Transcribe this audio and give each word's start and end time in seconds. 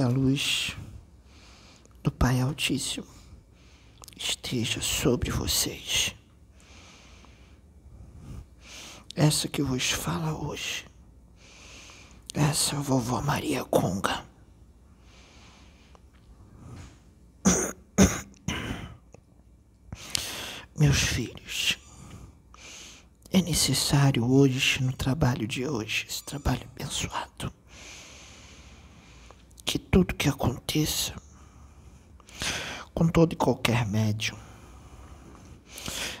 Que 0.00 0.04
a 0.04 0.08
luz 0.08 0.74
do 2.02 2.10
Pai 2.10 2.40
Altíssimo 2.40 3.06
esteja 4.16 4.80
sobre 4.80 5.30
vocês. 5.30 6.14
Essa 9.14 9.46
que 9.46 9.60
vos 9.60 9.90
fala 9.90 10.32
hoje, 10.32 10.86
essa 12.32 12.76
é 12.76 12.78
a 12.78 12.80
vovó 12.80 13.20
Maria 13.20 13.62
Conga. 13.62 14.24
Meus 20.78 20.98
filhos, 20.98 21.78
é 23.30 23.42
necessário 23.42 24.24
hoje, 24.24 24.82
no 24.82 24.94
trabalho 24.94 25.46
de 25.46 25.66
hoje, 25.66 26.06
esse 26.08 26.24
trabalho 26.24 26.66
abençoado, 26.74 27.52
que 29.70 29.78
tudo 29.78 30.16
que 30.16 30.28
aconteça 30.28 31.14
com 32.92 33.06
todo 33.06 33.34
e 33.34 33.36
qualquer 33.36 33.86
médium 33.86 34.36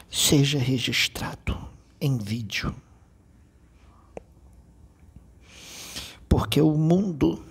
seja 0.08 0.56
registrado 0.56 1.58
em 2.00 2.16
vídeo. 2.16 2.72
Porque 6.28 6.60
o 6.60 6.76
mundo, 6.76 7.44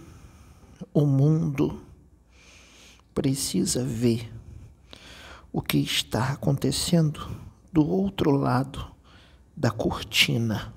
o 0.93 1.05
mundo 1.05 1.83
precisa 3.13 3.83
ver 3.83 4.33
o 5.51 5.61
que 5.61 5.79
está 5.79 6.29
acontecendo 6.29 7.29
do 7.73 7.85
outro 7.85 8.31
lado 8.31 8.89
da 9.53 9.69
cortina, 9.69 10.73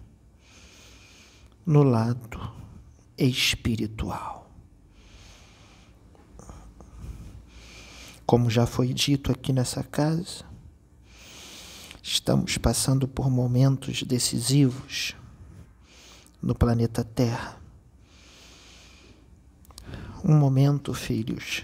no 1.65 1.85
lado 1.85 2.41
espiritual. 3.17 4.42
Como 8.33 8.49
já 8.49 8.65
foi 8.65 8.95
dito 8.95 9.31
aqui 9.31 9.53
nessa 9.53 9.85
casa, 9.85 10.43
estamos 12.03 12.57
passando 12.57 13.07
por 13.07 13.29
momentos 13.31 14.03
decisivos 14.05 15.15
no 16.41 16.55
planeta 16.55 17.05
Terra. 17.05 17.61
Um 20.25 20.35
momento, 20.35 20.95
filhos, 20.95 21.63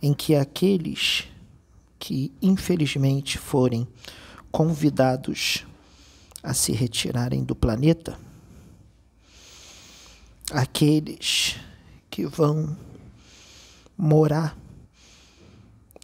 em 0.00 0.14
que 0.14 0.36
aqueles 0.36 1.24
que 1.98 2.32
infelizmente 2.40 3.38
forem 3.38 3.84
convidados 4.52 5.66
a 6.40 6.54
se 6.54 6.70
retirarem 6.70 7.42
do 7.42 7.56
planeta, 7.56 8.16
aqueles 10.52 11.56
que 12.08 12.24
vão 12.24 12.85
morar 13.96 14.56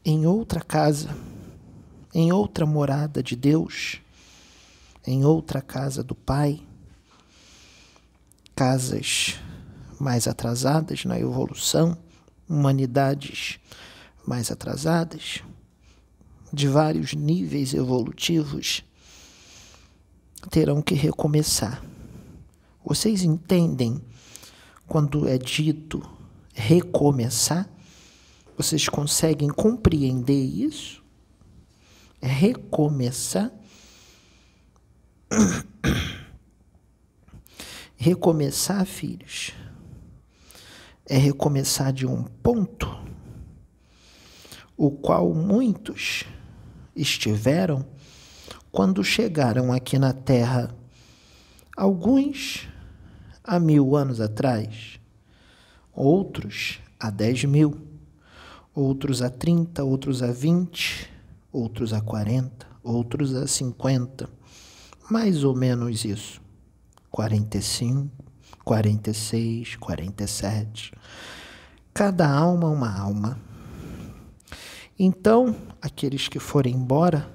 em 0.05 0.27
outra 0.27 0.61
casa, 0.61 1.17
em 2.15 2.33
outra 2.33 2.65
morada 2.65 3.23
de 3.23 3.37
Deus, 3.37 4.01
em 5.07 5.25
outra 5.25 5.61
casa 5.61 6.03
do 6.03 6.15
Pai, 6.15 6.61
casas 8.55 9.39
mais 10.01 10.27
atrasadas 10.27 11.05
na 11.05 11.19
evolução, 11.19 11.97
humanidades 12.49 13.59
mais 14.27 14.51
atrasadas, 14.51 15.43
de 16.53 16.69
vários 16.69 17.15
níveis 17.15 17.73
evolutivos, 17.73 18.85
terão 20.51 20.83
que 20.83 20.95
recomeçar. 20.95 21.83
Vocês 22.85 23.23
entendem 23.23 24.03
quando 24.87 25.27
é 25.27 25.39
dito 25.39 26.03
recomeçar? 26.53 27.72
Vocês 28.57 28.89
conseguem 28.89 29.49
compreender 29.49 30.45
isso? 30.45 31.03
É 32.21 32.27
recomeçar? 32.27 33.51
Recomeçar, 37.97 38.85
filhos, 38.85 39.53
é 41.07 41.17
recomeçar 41.17 41.93
de 41.93 42.05
um 42.05 42.25
ponto 42.25 42.89
o 44.77 44.91
qual 44.91 45.33
muitos 45.33 46.25
estiveram 46.97 47.87
quando 48.73 49.05
chegaram 49.05 49.73
aqui 49.73 49.99
na 49.99 50.13
Terra, 50.13 50.75
alguns 51.77 52.67
há 53.45 53.61
mil 53.61 53.95
anos 53.95 54.21
atrás, 54.21 54.99
outros 55.93 56.81
há 56.99 57.11
dez 57.11 57.45
mil, 57.45 57.81
outros 58.75 59.23
há 59.23 59.31
trinta, 59.31 59.85
outros 59.85 60.23
há 60.23 60.33
vinte, 60.33 61.11
outros 61.53 61.93
há 61.93 62.01
quarenta, 62.01 62.67
outros 62.83 63.35
há 63.35 63.47
cinquenta, 63.47 64.29
mais 65.11 65.45
ou 65.45 65.55
menos 65.55 66.05
isso, 66.05 66.41
quarenta 67.11 67.59
e 67.59 67.63
cinco, 67.63 68.25
quarenta 68.65 69.11
e 69.11 69.15
seis, 69.15 69.77
quarenta 69.77 70.25
e 70.25 70.29
sete. 70.29 70.93
Cada 71.93 72.29
alma 72.29 72.69
uma 72.69 72.99
alma 72.99 73.39
então, 74.99 75.57
aqueles 75.81 76.29
que 76.29 76.39
forem 76.39 76.77
embora 76.77 77.29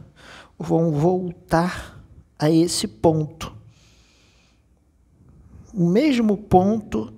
vão 0.58 0.92
voltar 0.92 2.02
a 2.40 2.50
esse 2.50 2.88
ponto. 2.88 3.54
O 5.74 5.90
mesmo 5.90 6.38
ponto 6.38 7.14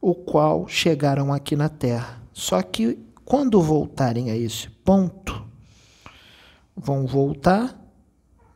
o 0.00 0.14
qual 0.14 0.66
chegaram 0.66 1.30
aqui 1.30 1.54
na 1.56 1.68
Terra. 1.68 2.22
Só 2.32 2.62
que 2.62 2.98
quando 3.30 3.62
voltarem 3.62 4.28
a 4.28 4.36
esse 4.36 4.68
ponto, 4.68 5.46
vão 6.74 7.06
voltar. 7.06 7.80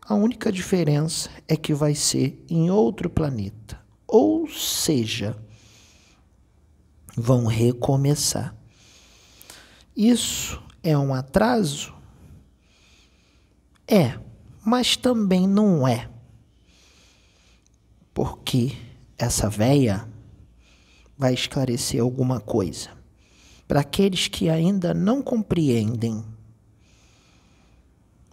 A 0.05 0.17
única 0.17 0.51
diferença 0.51 1.31
é 1.47 1.57
que 1.57 1.73
vai 1.73 1.95
ser 1.95 2.45
em 2.51 2.73
outro 2.73 3.09
planeta. 3.09 3.81
Ou 4.05 4.49
seja, 4.51 5.41
vão 7.17 7.47
recomeçar. 7.47 8.53
Isso 9.97 10.61
é 10.83 10.99
um 10.99 11.15
atraso? 11.15 11.95
É, 13.87 14.19
mas 14.67 14.97
também 14.97 15.47
não 15.47 15.87
é. 15.87 16.11
Porque 18.13 18.77
essa 19.17 19.49
véia 19.49 20.05
vai 21.17 21.33
esclarecer 21.33 22.03
alguma 22.03 22.41
coisa. 22.41 23.04
Para 23.67 23.81
aqueles 23.81 24.29
que 24.29 24.49
ainda 24.49 24.93
não 24.93 25.23
compreendem. 25.23 26.25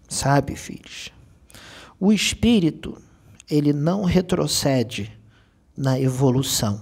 Sabe, 0.07 0.55
filhos? 0.55 1.09
O 1.99 2.11
espírito, 2.11 3.01
ele 3.49 3.71
não 3.71 4.03
retrocede 4.03 5.11
na 5.77 5.99
evolução. 5.99 6.81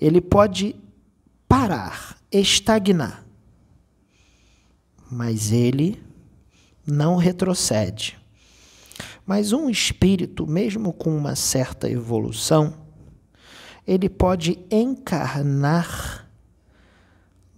Ele 0.00 0.20
pode 0.20 0.76
parar, 1.48 2.18
estagnar 2.30 3.28
mas 5.10 5.52
ele 5.52 6.02
não 6.86 7.16
retrocede. 7.16 8.18
Mas 9.26 9.52
um 9.52 9.68
espírito, 9.68 10.46
mesmo 10.46 10.92
com 10.92 11.16
uma 11.16 11.34
certa 11.36 11.90
evolução, 11.90 12.74
ele 13.86 14.08
pode 14.08 14.58
encarnar 14.70 16.27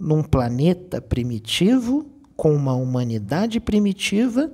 num 0.01 0.23
planeta 0.23 1.01
primitivo, 1.01 2.11
com 2.35 2.55
uma 2.55 2.73
humanidade 2.75 3.61
primitiva 3.61 4.51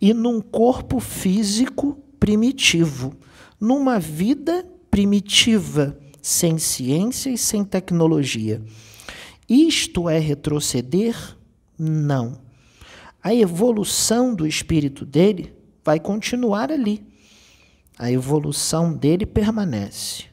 e 0.00 0.12
num 0.12 0.40
corpo 0.40 0.98
físico 0.98 1.96
primitivo, 2.18 3.14
numa 3.60 4.00
vida 4.00 4.66
primitiva, 4.90 5.96
sem 6.20 6.58
ciência 6.58 7.30
e 7.30 7.38
sem 7.38 7.64
tecnologia. 7.64 8.60
Isto 9.48 10.08
é 10.08 10.18
retroceder 10.18 11.16
não. 11.78 12.40
A 13.22 13.32
evolução 13.32 14.34
do 14.34 14.44
espírito 14.46 15.06
dele 15.06 15.54
vai 15.84 16.00
continuar 16.00 16.72
ali. 16.72 17.06
A 17.96 18.10
evolução 18.10 18.92
dele 18.92 19.24
permanece. 19.26 20.31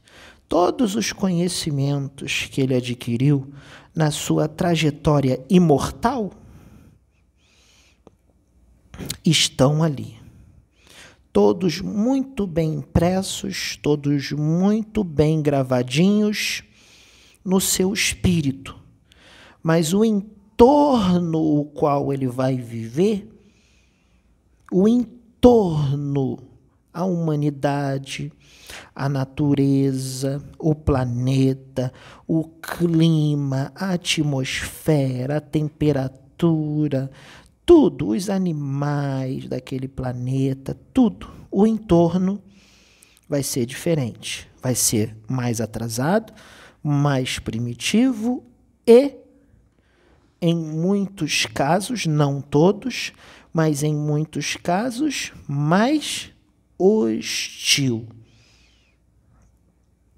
Todos 0.50 0.96
os 0.96 1.14
conhecimentos 1.14 2.48
que 2.52 2.60
ele 2.60 2.74
adquiriu 2.74 3.54
na 3.96 4.10
sua 4.10 4.48
trajetória 4.48 5.46
imortal 5.48 6.32
estão 9.24 9.84
ali. 9.84 10.18
Todos 11.32 11.82
muito 11.82 12.48
bem 12.48 12.74
impressos, 12.74 13.78
todos 13.80 14.32
muito 14.32 15.04
bem 15.04 15.40
gravadinhos 15.40 16.64
no 17.46 17.62
seu 17.62 17.94
espírito. 17.94 18.76
Mas 19.62 19.94
o 19.94 20.04
entorno 20.04 21.60
o 21.60 21.66
qual 21.66 22.12
ele 22.12 22.28
vai 22.28 22.56
viver, 22.58 23.30
o 24.72 24.88
entorno 24.88 26.40
a 26.92 27.06
humanidade, 27.06 28.34
a 28.96 29.08
natureza, 29.08 30.44
o 30.58 30.74
planeta, 30.74 31.92
o 32.28 32.44
clima, 32.44 33.72
a 33.76 33.94
atmosfera, 33.94 35.38
a 35.38 35.42
temperatura, 35.42 37.10
tudo, 37.66 38.10
os 38.10 38.30
animais 38.30 39.48
daquele 39.48 39.88
planeta, 39.88 40.78
tudo, 40.94 41.30
o 41.52 41.68
entorno 41.68 42.42
vai 43.28 43.44
ser 43.44 43.66
diferente, 43.66 44.50
vai 44.62 44.74
ser 44.74 45.16
mais 45.28 45.62
atrasado, 45.62 46.34
mais 46.82 47.38
primitivo 47.38 48.44
e, 48.88 49.16
em 50.42 50.56
muitos 50.56 51.46
casos, 51.46 52.08
não 52.08 52.42
todos, 52.42 53.14
mas 53.54 53.84
em 53.84 53.94
muitos 53.94 54.56
casos, 54.56 55.32
mais 55.48 56.32
hostil. 56.78 58.08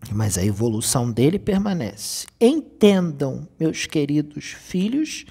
Mas 0.09 0.37
a 0.37 0.45
evolução 0.45 1.11
dele 1.11 1.37
permanece. 1.37 2.25
Entendam, 2.39 3.47
meus 3.59 3.85
queridos 3.85 4.45
filhos 4.45 5.25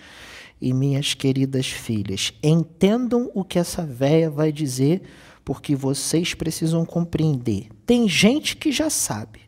e 0.61 0.73
minhas 0.73 1.15
queridas 1.15 1.67
filhas, 1.67 2.33
entendam 2.43 3.31
o 3.35 3.43
que 3.43 3.59
essa 3.59 3.85
véia 3.85 4.31
vai 4.31 4.53
dizer, 4.53 5.03
porque 5.45 5.75
vocês 5.75 6.35
precisam 6.35 6.85
compreender. 6.85 7.69
Tem 7.87 8.09
gente 8.09 8.57
que 8.57 8.71
já 8.71 8.91
sabe, 8.91 9.41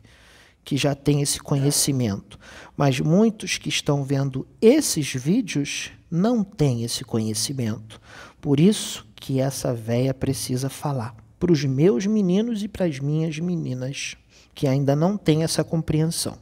que 0.63 0.75
já 0.75 0.95
tem 0.95 1.21
esse 1.21 1.39
conhecimento, 1.39 2.39
mas 2.75 2.99
muitos 2.99 3.57
que 3.57 3.69
estão 3.69 4.03
vendo 4.03 4.47
esses 4.61 5.13
vídeos 5.13 5.91
não 6.09 6.43
têm 6.43 6.83
esse 6.83 7.03
conhecimento. 7.03 7.99
Por 8.41 8.59
isso 8.59 9.05
que 9.15 9.39
essa 9.39 9.73
véia 9.73 10.13
precisa 10.13 10.69
falar 10.69 11.15
para 11.39 11.51
os 11.51 11.63
meus 11.63 12.05
meninos 12.05 12.63
e 12.63 12.67
para 12.67 12.85
as 12.85 12.99
minhas 12.99 13.37
meninas 13.39 14.15
que 14.53 14.67
ainda 14.67 14.95
não 14.95 15.17
têm 15.17 15.43
essa 15.43 15.63
compreensão. 15.63 16.37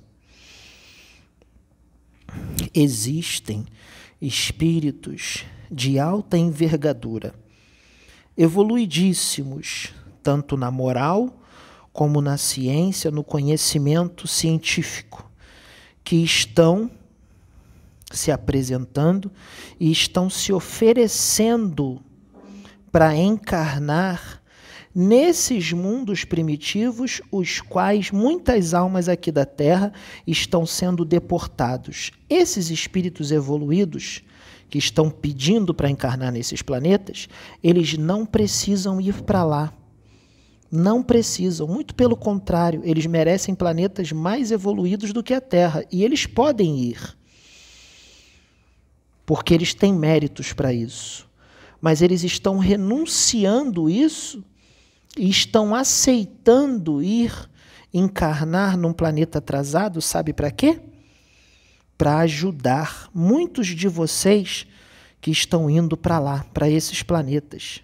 Existem 2.73 3.65
espíritos 4.21 5.45
de 5.69 5.97
alta 5.97 6.37
envergadura, 6.37 7.33
evoluidíssimos, 8.37 9.93
tanto 10.21 10.55
na 10.55 10.69
moral 10.69 11.41
como 11.91 12.21
na 12.21 12.37
ciência, 12.37 13.11
no 13.11 13.23
conhecimento 13.23 14.27
científico, 14.27 15.29
que 16.03 16.17
estão 16.17 16.89
se 18.11 18.31
apresentando 18.31 19.31
e 19.79 19.91
estão 19.91 20.29
se 20.29 20.51
oferecendo 20.51 22.01
para 22.91 23.15
encarnar 23.15 24.40
nesses 24.93 25.71
mundos 25.71 26.23
primitivos, 26.23 27.21
os 27.31 27.61
quais 27.61 28.11
muitas 28.11 28.73
almas 28.73 29.07
aqui 29.07 29.31
da 29.31 29.45
Terra 29.45 29.93
estão 30.27 30.65
sendo 30.65 31.05
deportados. 31.05 32.11
Esses 32.29 32.69
espíritos 32.69 33.31
evoluídos 33.31 34.21
que 34.69 34.77
estão 34.77 35.09
pedindo 35.09 35.73
para 35.73 35.89
encarnar 35.89 36.31
nesses 36.31 36.61
planetas, 36.61 37.27
eles 37.63 37.97
não 37.97 38.25
precisam 38.25 38.99
ir 39.01 39.21
para 39.23 39.43
lá. 39.43 39.73
Não 40.71 41.03
precisam, 41.03 41.67
muito 41.67 41.93
pelo 41.93 42.15
contrário, 42.15 42.81
eles 42.85 43.05
merecem 43.05 43.53
planetas 43.53 44.13
mais 44.13 44.51
evoluídos 44.51 45.11
do 45.11 45.21
que 45.21 45.33
a 45.33 45.41
Terra 45.41 45.85
e 45.91 46.03
eles 46.03 46.25
podem 46.25 46.79
ir. 46.79 47.17
Porque 49.25 49.53
eles 49.53 49.73
têm 49.73 49.93
méritos 49.93 50.53
para 50.53 50.71
isso. 50.73 51.29
Mas 51.81 52.01
eles 52.01 52.23
estão 52.23 52.57
renunciando 52.57 53.89
isso 53.89 54.43
e 55.17 55.29
estão 55.29 55.75
aceitando 55.75 57.01
ir 57.01 57.49
encarnar 57.93 58.77
num 58.77 58.93
planeta 58.93 59.39
atrasado, 59.39 60.01
sabe 60.01 60.33
para 60.33 60.51
quê? 60.51 60.79
Para 61.97 62.19
ajudar 62.19 63.09
muitos 63.13 63.67
de 63.67 63.87
vocês 63.87 64.65
que 65.19 65.29
estão 65.29 65.69
indo 65.69 65.97
para 65.97 66.17
lá, 66.17 66.45
para 66.53 66.69
esses 66.69 67.03
planetas. 67.03 67.81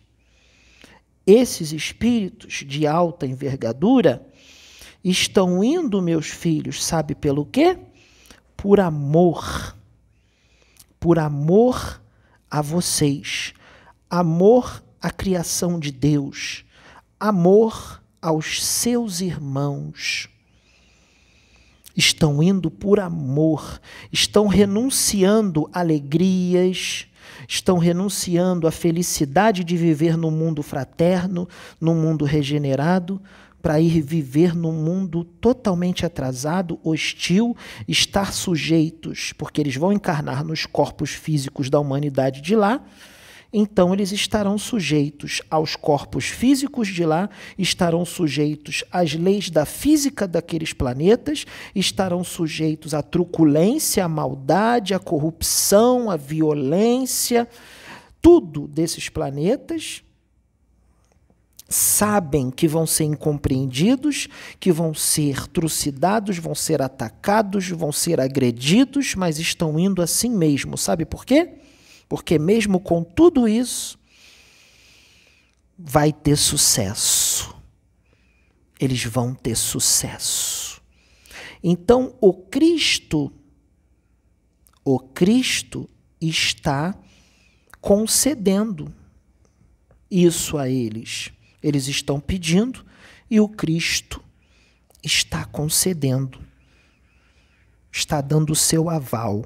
Esses 1.26 1.74
espíritos 1.74 2.64
de 2.66 2.88
alta 2.88 3.28
envergadura 3.28 4.26
estão 5.04 5.64
indo, 5.64 6.02
meus 6.02 6.28
filhos, 6.28 6.84
sabe 6.84 7.14
pelo 7.14 7.46
quê? 7.46 7.78
Por 8.56 8.80
amor. 8.80 9.76
Por 11.00 11.20
amor 11.20 12.02
a 12.50 12.62
vocês. 12.62 13.54
Amor 14.10 14.82
à 15.02 15.12
criação 15.12 15.78
de 15.78 15.92
Deus 15.92 16.66
amor 17.20 18.02
aos 18.22 18.64
seus 18.66 19.22
irmãos. 19.22 20.30
Estão 21.96 22.44
indo 22.44 22.70
por 22.70 23.00
amor, 23.00 23.82
estão 24.12 24.46
renunciando 24.46 25.68
alegrias, 25.74 27.08
estão 27.48 27.80
renunciando 27.80 28.68
à 28.68 28.72
felicidade 28.72 29.64
de 29.64 29.76
viver 29.76 30.16
no 30.16 30.30
mundo 30.30 30.62
fraterno, 30.62 31.50
no 31.82 31.96
mundo 31.96 32.24
regenerado, 32.24 33.20
para 33.64 33.80
ir 33.82 34.00
viver 34.02 34.56
num 34.56 34.72
mundo 34.72 35.24
totalmente 35.24 36.06
atrasado, 36.06 36.80
hostil, 36.84 37.58
estar 37.88 38.32
sujeitos, 38.32 39.34
porque 39.34 39.60
eles 39.60 39.76
vão 39.76 39.92
encarnar 39.92 40.44
nos 40.44 40.68
corpos 40.68 41.10
físicos 41.10 41.68
da 41.68 41.80
humanidade 41.80 42.42
de 42.42 42.56
lá 42.56 42.86
então 43.52 43.94
eles 43.94 44.12
estarão 44.12 44.58
sujeitos 44.58 45.42
aos 45.50 45.76
corpos 45.76 46.26
físicos 46.26 46.88
de 46.88 47.06
lá, 47.06 47.30
estarão 47.58 48.04
sujeitos 48.06 48.84
às 48.92 49.14
leis 49.14 49.50
da 49.50 49.66
física 49.66 50.28
daqueles 50.28 50.74
planetas, 50.74 51.46
estarão 51.74 52.24
sujeitos 52.24 52.94
à 52.94 53.02
truculência, 53.02 54.04
à 54.04 54.10
maldade, 54.10 54.94
à 54.94 55.00
corrupção, 55.00 56.12
à 56.12 56.18
violência, 56.18 57.48
tudo 58.22 58.68
desses 58.68 59.10
planetas 59.10 60.04
sabem 61.70 62.50
que 62.50 62.68
vão 62.68 62.86
ser 62.86 63.04
incompreendidos, 63.04 64.28
que 64.60 64.72
vão 64.72 64.94
ser 64.94 65.48
trucidados, 65.48 66.38
vão 66.38 66.56
ser 66.56 66.82
atacados, 66.82 67.70
vão 67.70 67.92
ser 67.92 68.22
agredidos, 68.22 69.16
mas 69.16 69.38
estão 69.38 69.78
indo 69.78 70.02
assim 70.02 70.30
mesmo. 70.30 70.78
Sabe 70.78 71.06
por 71.06 71.26
quê? 71.26 71.56
Porque 72.08 72.40
mesmo 72.40 72.80
com 72.80 73.04
tudo 73.04 73.48
isso, 73.48 74.00
vai 75.78 76.12
ter 76.12 76.38
sucesso. 76.38 77.56
Eles 78.80 79.04
vão 79.04 79.34
ter 79.34 79.56
sucesso. 79.56 80.82
Então, 81.64 82.16
o 82.22 82.34
Cristo, 82.34 83.32
o 84.84 85.00
Cristo 85.00 85.90
está 86.22 86.96
concedendo 87.82 88.94
isso 90.10 90.58
a 90.58 90.70
eles. 90.70 91.32
Eles 91.62 91.88
estão 91.88 92.20
pedindo 92.20 92.86
e 93.30 93.40
o 93.40 93.50
Cristo 93.50 94.24
está 95.04 95.46
concedendo, 95.46 96.40
está 97.92 98.22
dando 98.22 98.52
o 98.52 98.56
seu 98.56 98.90
aval. 98.90 99.46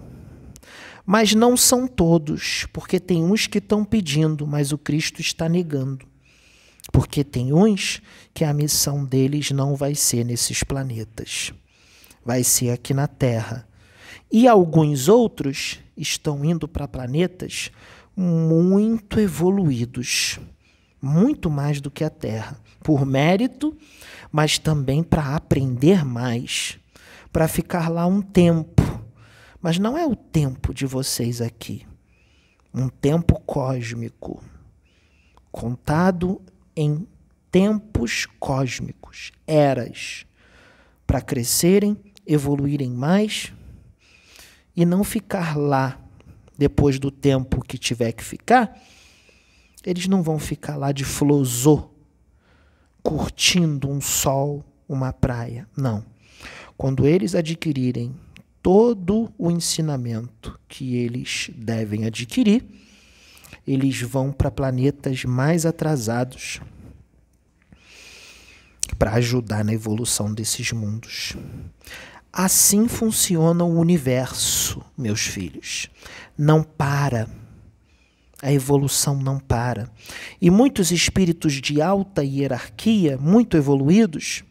Mas 1.11 1.35
não 1.35 1.57
são 1.57 1.89
todos, 1.89 2.65
porque 2.71 2.97
tem 2.97 3.21
uns 3.21 3.45
que 3.45 3.57
estão 3.57 3.83
pedindo, 3.83 4.47
mas 4.47 4.71
o 4.71 4.77
Cristo 4.77 5.19
está 5.19 5.49
negando. 5.49 6.07
Porque 6.89 7.21
tem 7.21 7.51
uns 7.51 8.01
que 8.33 8.45
a 8.45 8.53
missão 8.53 9.03
deles 9.03 9.51
não 9.51 9.75
vai 9.75 9.93
ser 9.93 10.23
nesses 10.23 10.63
planetas, 10.63 11.51
vai 12.23 12.45
ser 12.45 12.69
aqui 12.69 12.93
na 12.93 13.07
Terra. 13.07 13.67
E 14.31 14.47
alguns 14.47 15.09
outros 15.09 15.79
estão 15.97 16.45
indo 16.45 16.65
para 16.65 16.87
planetas 16.87 17.71
muito 18.15 19.19
evoluídos, 19.19 20.39
muito 21.01 21.49
mais 21.49 21.81
do 21.81 21.91
que 21.91 22.05
a 22.05 22.09
Terra, 22.09 22.57
por 22.81 23.05
mérito, 23.05 23.77
mas 24.31 24.57
também 24.57 25.03
para 25.03 25.35
aprender 25.35 26.05
mais, 26.05 26.79
para 27.33 27.49
ficar 27.49 27.89
lá 27.89 28.05
um 28.07 28.21
tempo 28.21 28.90
mas 29.61 29.77
não 29.77 29.97
é 29.97 30.05
o 30.05 30.15
tempo 30.15 30.73
de 30.73 30.85
vocês 30.85 31.39
aqui. 31.39 31.85
Um 32.73 32.89
tempo 32.89 33.39
cósmico, 33.41 34.43
contado 35.51 36.41
em 36.75 37.07
tempos 37.51 38.25
cósmicos, 38.39 39.31
eras, 39.45 40.25
para 41.05 41.21
crescerem, 41.21 41.97
evoluírem 42.25 42.89
mais 42.89 43.51
e 44.75 44.85
não 44.85 45.03
ficar 45.03 45.57
lá 45.57 45.99
depois 46.57 46.97
do 46.97 47.11
tempo 47.11 47.61
que 47.61 47.77
tiver 47.77 48.13
que 48.13 48.23
ficar. 48.23 48.79
Eles 49.85 50.07
não 50.07 50.23
vão 50.23 50.39
ficar 50.39 50.77
lá 50.77 50.91
de 50.91 51.03
flosô, 51.03 51.89
curtindo 53.03 53.89
um 53.89 53.99
sol, 53.99 54.63
uma 54.87 55.11
praia. 55.11 55.67
Não. 55.75 56.05
Quando 56.77 57.05
eles 57.05 57.35
adquirirem 57.35 58.15
todo 58.61 59.33
o 59.37 59.49
ensinamento 59.49 60.59
que 60.67 60.95
eles 60.95 61.49
devem 61.55 62.05
adquirir, 62.05 62.63
eles 63.65 64.01
vão 64.01 64.31
para 64.31 64.51
planetas 64.51 65.23
mais 65.23 65.65
atrasados, 65.65 66.61
para 68.97 69.13
ajudar 69.13 69.63
na 69.63 69.73
evolução 69.73 70.33
desses 70.33 70.71
mundos. 70.71 71.35
Assim 72.31 72.87
funciona 72.87 73.63
o 73.63 73.79
universo, 73.79 74.81
meus 74.97 75.21
filhos. 75.21 75.89
Não 76.37 76.63
para. 76.63 77.27
A 78.41 78.51
evolução 78.51 79.21
não 79.21 79.39
para. 79.39 79.91
E 80.41 80.49
muitos 80.49 80.91
espíritos 80.91 81.53
de 81.53 81.81
alta 81.81 82.23
hierarquia, 82.23 83.17
muito 83.17 83.57
evoluídos, 83.57 84.43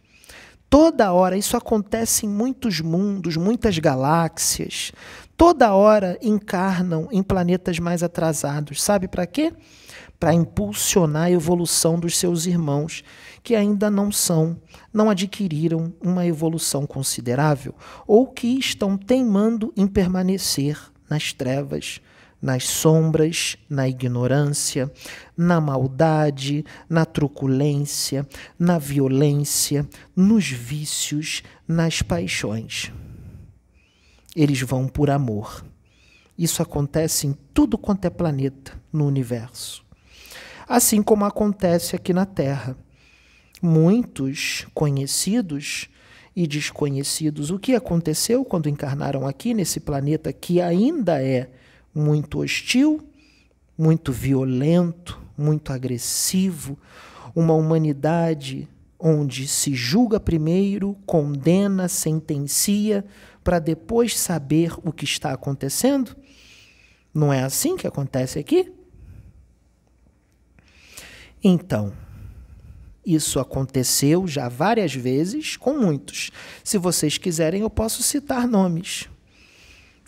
toda 0.70 1.12
hora, 1.12 1.36
isso 1.36 1.56
acontece 1.56 2.24
em 2.24 2.28
muitos 2.28 2.80
mundos, 2.80 3.36
muitas 3.36 3.76
galáxias, 3.78 4.92
toda 5.36 5.74
hora 5.74 6.16
encarnam 6.22 7.08
em 7.10 7.22
planetas 7.22 7.80
mais 7.80 8.04
atrasados. 8.04 8.80
Sabe 8.80 9.08
para 9.08 9.26
quê? 9.26 9.52
Para 10.18 10.32
impulsionar 10.32 11.24
a 11.24 11.30
evolução 11.30 11.98
dos 11.98 12.16
seus 12.16 12.46
irmãos 12.46 13.02
que 13.42 13.56
ainda 13.56 13.90
não 13.90 14.12
são, 14.12 14.60
não 14.92 15.10
adquiriram 15.10 15.92
uma 16.00 16.24
evolução 16.24 16.86
considerável 16.86 17.74
ou 18.06 18.26
que 18.26 18.58
estão 18.58 18.96
teimando 18.96 19.72
em 19.76 19.86
permanecer 19.86 20.78
nas 21.08 21.32
trevas, 21.32 22.00
nas 22.40 22.64
sombras, 22.64 23.56
na 23.68 23.88
ignorância, 23.88 24.90
na 25.37 25.61
maldade, 25.61 26.64
na 26.88 27.04
truculência, 27.04 28.26
na 28.59 28.78
violência, 28.78 29.87
nos 30.16 30.49
vícios, 30.49 31.42
nas 31.68 32.02
paixões. 32.02 32.90
Eles 34.35 34.61
vão 34.62 34.88
por 34.88 35.11
amor. 35.11 35.64
Isso 36.38 36.62
acontece 36.62 37.26
em 37.26 37.37
tudo 37.52 37.76
quanto 37.76 38.06
é 38.06 38.11
planeta 38.11 38.73
no 38.92 39.06
universo. 39.06 39.85
Assim 40.66 41.02
como 41.02 41.25
acontece 41.25 41.97
aqui 41.97 42.12
na 42.12 42.25
Terra 42.25 42.76
muitos 43.61 44.66
conhecidos 44.73 45.88
e 46.35 46.47
desconhecidos. 46.47 47.50
O 47.50 47.59
que 47.59 47.75
aconteceu 47.75 48.44
quando 48.44 48.68
encarnaram 48.68 49.26
aqui 49.26 49.52
nesse 49.52 49.80
planeta 49.80 50.32
que 50.32 50.61
ainda 50.61 51.23
é 51.23 51.50
muito 51.94 52.38
hostil, 52.38 53.06
muito 53.76 54.12
violento, 54.12 55.20
muito 55.37 55.73
agressivo, 55.73 56.78
uma 57.35 57.54
humanidade 57.54 58.68
onde 58.99 59.49
se 59.49 59.75
julga 59.75 60.20
primeiro, 60.20 60.97
condena, 61.06 61.88
sentencia, 61.88 63.04
para 63.42 63.59
depois 63.59 64.18
saber 64.18 64.75
o 64.85 64.92
que 64.92 65.04
está 65.04 65.32
acontecendo? 65.32 66.14
Não 67.12 67.32
é 67.32 67.42
assim 67.42 67.76
que 67.76 67.87
acontece 67.87 68.38
aqui? 68.38 68.70
Então, 71.42 71.92
isso 73.04 73.40
aconteceu 73.40 74.28
já 74.28 74.49
várias 74.49 74.94
vezes 74.94 75.56
com 75.56 75.78
muitos. 75.78 76.30
Se 76.62 76.76
vocês 76.76 77.16
quiserem, 77.16 77.62
eu 77.62 77.70
posso 77.70 78.02
citar 78.02 78.47
nomes 78.47 79.09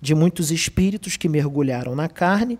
de 0.03 0.17
muitos 0.17 0.51
espíritos 0.51 1.17
que 1.17 1.29
mergulharam 1.29 1.95
na 1.95 2.09
carne 2.09 2.59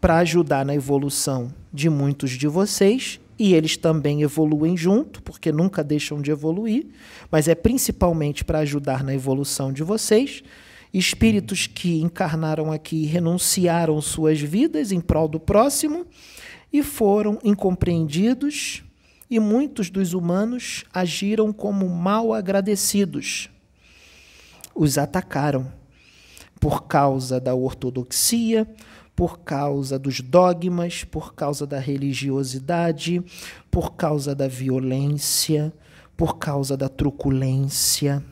para 0.00 0.18
ajudar 0.18 0.66
na 0.66 0.74
evolução 0.74 1.54
de 1.72 1.88
muitos 1.88 2.32
de 2.32 2.48
vocês 2.48 3.20
e 3.38 3.54
eles 3.54 3.76
também 3.76 4.22
evoluem 4.22 4.76
junto, 4.76 5.22
porque 5.22 5.52
nunca 5.52 5.84
deixam 5.84 6.20
de 6.20 6.32
evoluir, 6.32 6.86
mas 7.30 7.46
é 7.46 7.54
principalmente 7.54 8.44
para 8.44 8.58
ajudar 8.58 9.04
na 9.04 9.14
evolução 9.14 9.72
de 9.72 9.84
vocês. 9.84 10.42
Espíritos 10.92 11.68
que 11.68 12.02
encarnaram 12.02 12.72
aqui 12.72 13.06
renunciaram 13.06 14.00
suas 14.00 14.40
vidas 14.40 14.90
em 14.90 15.00
prol 15.00 15.28
do 15.28 15.38
próximo 15.38 16.04
e 16.72 16.82
foram 16.82 17.38
incompreendidos 17.44 18.82
e 19.30 19.38
muitos 19.38 19.88
dos 19.88 20.14
humanos 20.14 20.84
agiram 20.92 21.52
como 21.52 21.88
mal 21.88 22.34
agradecidos. 22.34 23.48
Os 24.74 24.98
atacaram 24.98 25.81
por 26.62 26.84
causa 26.84 27.40
da 27.40 27.56
ortodoxia, 27.56 28.72
por 29.16 29.40
causa 29.40 29.98
dos 29.98 30.20
dogmas, 30.20 31.02
por 31.02 31.34
causa 31.34 31.66
da 31.66 31.80
religiosidade, 31.80 33.20
por 33.68 33.94
causa 33.94 34.32
da 34.32 34.46
violência, 34.46 35.72
por 36.16 36.38
causa 36.38 36.76
da 36.76 36.88
truculência, 36.88 38.22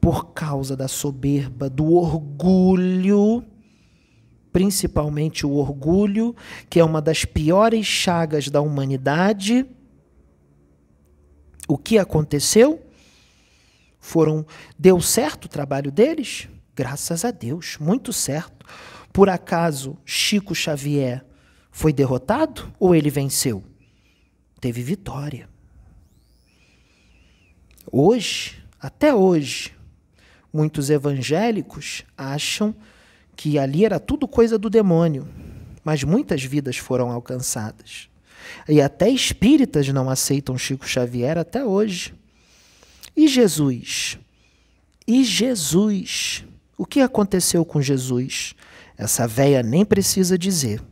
por 0.00 0.26
causa 0.32 0.76
da 0.76 0.86
soberba, 0.86 1.68
do 1.68 1.92
orgulho, 1.92 3.42
principalmente 4.52 5.44
o 5.44 5.54
orgulho, 5.54 6.36
que 6.68 6.78
é 6.78 6.84
uma 6.84 7.02
das 7.02 7.24
piores 7.24 7.84
chagas 7.84 8.48
da 8.48 8.60
humanidade 8.60 9.66
o 11.66 11.76
que 11.76 11.98
aconteceu? 11.98 12.80
Foram 14.00 14.46
deu 14.78 15.00
certo 15.00 15.46
o 15.46 15.48
trabalho 15.48 15.90
deles? 15.92 16.48
Graças 16.74 17.24
a 17.24 17.30
Deus, 17.30 17.76
muito 17.78 18.12
certo. 18.12 18.66
Por 19.12 19.28
acaso 19.28 19.98
Chico 20.04 20.54
Xavier 20.54 21.24
foi 21.70 21.92
derrotado 21.92 22.72
ou 22.78 22.94
ele 22.94 23.10
venceu? 23.10 23.62
Teve 24.60 24.82
vitória. 24.82 25.48
Hoje, 27.90 28.62
até 28.80 29.14
hoje, 29.14 29.74
muitos 30.52 30.90
evangélicos 30.90 32.04
acham 32.16 32.74
que 33.34 33.58
ali 33.58 33.84
era 33.84 33.98
tudo 33.98 34.28
coisa 34.28 34.58
do 34.58 34.68
demônio, 34.68 35.26
mas 35.82 36.04
muitas 36.04 36.44
vidas 36.44 36.76
foram 36.76 37.10
alcançadas. 37.10 38.08
E 38.68 38.80
até 38.80 39.08
espíritas 39.08 39.88
não 39.88 40.10
aceitam 40.10 40.58
Chico 40.58 40.86
Xavier 40.86 41.38
até 41.38 41.64
hoje. 41.64 42.14
E 43.16 43.26
Jesus? 43.26 44.18
E 45.06 45.24
Jesus? 45.24 46.44
O 46.80 46.86
que 46.86 47.02
aconteceu 47.02 47.62
com 47.62 47.82
Jesus? 47.82 48.54
Essa 48.96 49.28
véia 49.28 49.62
nem 49.62 49.84
precisa 49.84 50.38
dizer. 50.38 50.82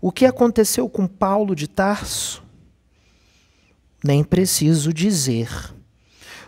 O 0.00 0.12
que 0.12 0.24
aconteceu 0.24 0.88
com 0.88 1.08
Paulo 1.08 1.56
de 1.56 1.66
Tarso? 1.66 2.40
Nem 4.04 4.22
preciso 4.22 4.92
dizer. 4.92 5.50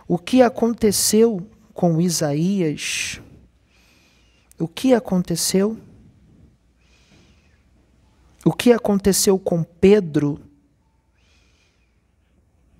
O 0.07 0.17
que 0.17 0.41
aconteceu 0.41 1.45
com 1.73 1.99
Isaías? 1.99 3.19
O 4.57 4.69
que 4.69 4.93
aconteceu? 4.93 5.77
O 8.45 8.53
que 8.53 8.71
aconteceu 8.71 9.37
com 9.37 9.65
Pedro? 9.65 10.39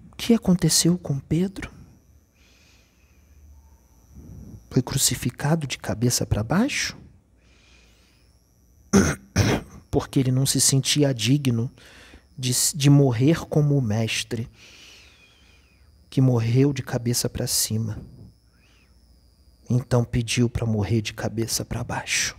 O 0.10 0.16
que 0.16 0.34
aconteceu 0.34 0.98
com 0.98 1.20
Pedro? 1.20 1.75
Foi 4.76 4.82
crucificado 4.82 5.66
de 5.66 5.78
cabeça 5.78 6.26
para 6.26 6.44
baixo? 6.44 6.98
Porque 9.90 10.20
ele 10.20 10.34
não 10.34 10.46
se 10.46 10.60
sentia 10.60 11.14
digno 11.14 11.72
de, 12.38 12.52
de 12.76 12.90
morrer 12.90 13.46
como 13.46 13.78
o 13.78 13.82
Mestre, 13.82 14.50
que 16.10 16.20
morreu 16.20 16.74
de 16.74 16.84
cabeça 16.84 17.30
para 17.30 17.48
cima. 17.48 18.02
Então 19.70 20.04
pediu 20.04 20.50
para 20.50 20.66
morrer 20.66 21.00
de 21.00 21.14
cabeça 21.14 21.64
para 21.64 21.82
baixo. 21.82 22.36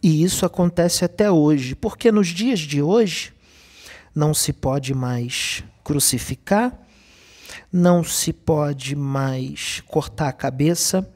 E 0.00 0.22
isso 0.22 0.46
acontece 0.46 1.04
até 1.04 1.28
hoje, 1.32 1.74
porque 1.74 2.12
nos 2.12 2.28
dias 2.28 2.60
de 2.60 2.80
hoje 2.80 3.34
não 4.14 4.32
se 4.32 4.52
pode 4.52 4.94
mais 4.94 5.64
crucificar, 5.82 6.83
não 7.76 8.04
se 8.04 8.32
pode 8.32 8.94
mais 8.94 9.82
cortar 9.88 10.28
a 10.28 10.32
cabeça, 10.32 11.12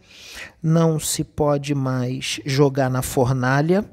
não 0.60 0.98
se 0.98 1.22
pode 1.22 1.72
mais 1.72 2.40
jogar 2.44 2.90
na 2.90 3.00
fornalha, 3.00 3.88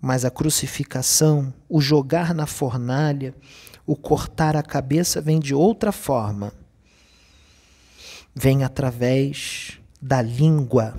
mas 0.00 0.24
a 0.24 0.30
crucificação, 0.30 1.52
o 1.68 1.78
jogar 1.78 2.32
na 2.32 2.46
fornalha, 2.46 3.34
o 3.86 3.94
cortar 3.94 4.56
a 4.56 4.62
cabeça 4.62 5.20
vem 5.20 5.38
de 5.38 5.54
outra 5.54 5.92
forma. 5.92 6.54
Vem 8.34 8.64
através 8.64 9.78
da 10.00 10.22
língua 10.22 10.98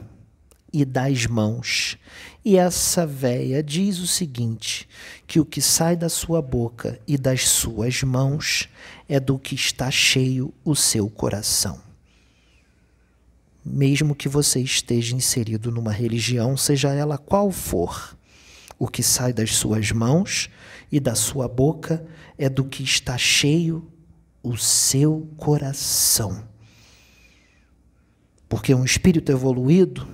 e 0.72 0.86
das 0.86 1.26
mãos. 1.26 1.98
E 2.46 2.58
essa 2.58 3.08
véia 3.08 3.64
diz 3.64 3.98
o 3.98 4.06
seguinte: 4.06 4.88
que 5.26 5.40
o 5.40 5.46
que 5.46 5.60
sai 5.60 5.96
da 5.96 6.08
sua 6.08 6.44
boca 6.44 7.00
e 7.08 7.18
das 7.18 7.48
suas 7.48 8.04
mãos 8.04 8.70
é 9.10 9.20
do 9.20 9.40
que 9.40 9.56
está 9.56 9.90
cheio 9.90 10.54
o 10.64 10.76
seu 10.76 11.10
coração. 11.10 11.82
Mesmo 13.66 14.14
que 14.14 14.30
você 14.30 14.62
esteja 14.62 15.16
inserido 15.16 15.72
numa 15.72 15.92
religião, 15.92 16.56
seja 16.56 16.94
ela 16.94 17.18
qual 17.18 17.50
for, 17.50 18.16
o 18.78 18.88
que 18.88 19.02
sai 19.02 19.34
das 19.34 19.56
suas 19.56 19.92
mãos 19.92 20.48
e 20.92 21.00
da 21.00 21.16
sua 21.16 21.48
boca 21.48 22.06
é 22.38 22.48
do 22.48 22.64
que 22.64 22.84
está 22.84 23.18
cheio 23.18 23.92
o 24.44 24.56
seu 24.56 25.28
coração. 25.36 26.48
Porque 28.48 28.76
um 28.76 28.86
espírito 28.86 29.32
evoluído 29.32 30.08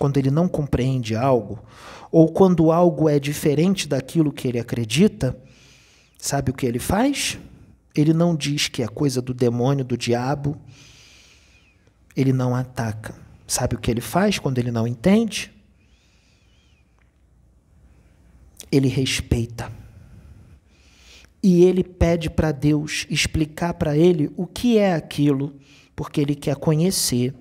quando 0.00 0.16
ele 0.16 0.30
não 0.30 0.48
compreende 0.48 1.14
algo, 1.14 1.62
ou 2.10 2.32
quando 2.32 2.72
algo 2.72 3.06
é 3.06 3.20
diferente 3.20 3.86
daquilo 3.86 4.32
que 4.32 4.48
ele 4.48 4.58
acredita, 4.58 5.38
sabe 6.16 6.50
o 6.50 6.54
que 6.54 6.64
ele 6.64 6.78
faz? 6.78 7.38
Ele 7.94 8.14
não 8.14 8.34
diz 8.34 8.66
que 8.66 8.82
é 8.82 8.88
coisa 8.88 9.20
do 9.20 9.34
demônio, 9.34 9.84
do 9.84 9.98
diabo. 9.98 10.56
Ele 12.16 12.32
não 12.32 12.56
ataca. 12.56 13.14
Sabe 13.46 13.74
o 13.76 13.78
que 13.78 13.90
ele 13.90 14.00
faz 14.00 14.38
quando 14.38 14.56
ele 14.56 14.70
não 14.70 14.86
entende? 14.86 15.52
Ele 18.72 18.88
respeita. 18.88 19.70
E 21.42 21.62
ele 21.62 21.84
pede 21.84 22.30
para 22.30 22.52
Deus 22.52 23.06
explicar 23.10 23.74
para 23.74 23.98
ele 23.98 24.32
o 24.34 24.46
que 24.46 24.78
é 24.78 24.94
aquilo, 24.94 25.60
porque 25.94 26.22
ele 26.22 26.34
quer 26.34 26.56
conhecer, 26.56 27.34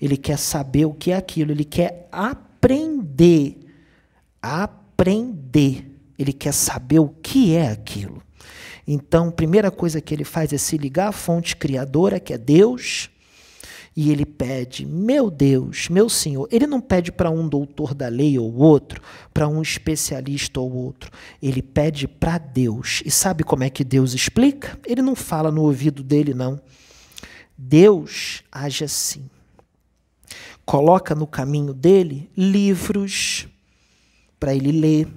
ele 0.00 0.16
quer 0.16 0.38
saber 0.38 0.84
o 0.84 0.94
que 0.94 1.10
é 1.10 1.16
aquilo, 1.16 1.52
ele 1.52 1.64
quer 1.64 2.08
aprender. 2.12 3.58
Aprender. 4.40 5.90
Ele 6.18 6.32
quer 6.32 6.52
saber 6.52 6.98
o 6.98 7.08
que 7.08 7.54
é 7.54 7.70
aquilo. 7.70 8.22
Então, 8.86 9.28
a 9.28 9.32
primeira 9.32 9.70
coisa 9.70 10.00
que 10.00 10.14
ele 10.14 10.24
faz 10.24 10.52
é 10.52 10.58
se 10.58 10.78
ligar 10.78 11.08
à 11.08 11.12
fonte 11.12 11.54
criadora, 11.54 12.18
que 12.18 12.32
é 12.32 12.38
Deus, 12.38 13.10
e 13.94 14.10
ele 14.10 14.24
pede, 14.24 14.86
meu 14.86 15.28
Deus, 15.28 15.88
meu 15.88 16.08
Senhor. 16.08 16.48
Ele 16.52 16.66
não 16.66 16.80
pede 16.80 17.10
para 17.10 17.28
um 17.30 17.48
doutor 17.48 17.92
da 17.92 18.06
lei 18.08 18.38
ou 18.38 18.54
outro, 18.54 19.02
para 19.34 19.48
um 19.48 19.60
especialista 19.60 20.60
ou 20.60 20.72
outro. 20.72 21.10
Ele 21.42 21.60
pede 21.60 22.06
para 22.06 22.38
Deus. 22.38 23.02
E 23.04 23.10
sabe 23.10 23.42
como 23.42 23.64
é 23.64 23.70
que 23.70 23.82
Deus 23.82 24.14
explica? 24.14 24.78
Ele 24.86 25.02
não 25.02 25.16
fala 25.16 25.50
no 25.50 25.62
ouvido 25.62 26.02
dele, 26.04 26.32
não. 26.32 26.60
Deus 27.56 28.44
age 28.52 28.84
assim. 28.84 29.28
Coloca 30.68 31.14
no 31.14 31.26
caminho 31.26 31.72
dele 31.72 32.30
livros 32.36 33.48
para 34.38 34.54
ele 34.54 34.70
ler 34.70 35.08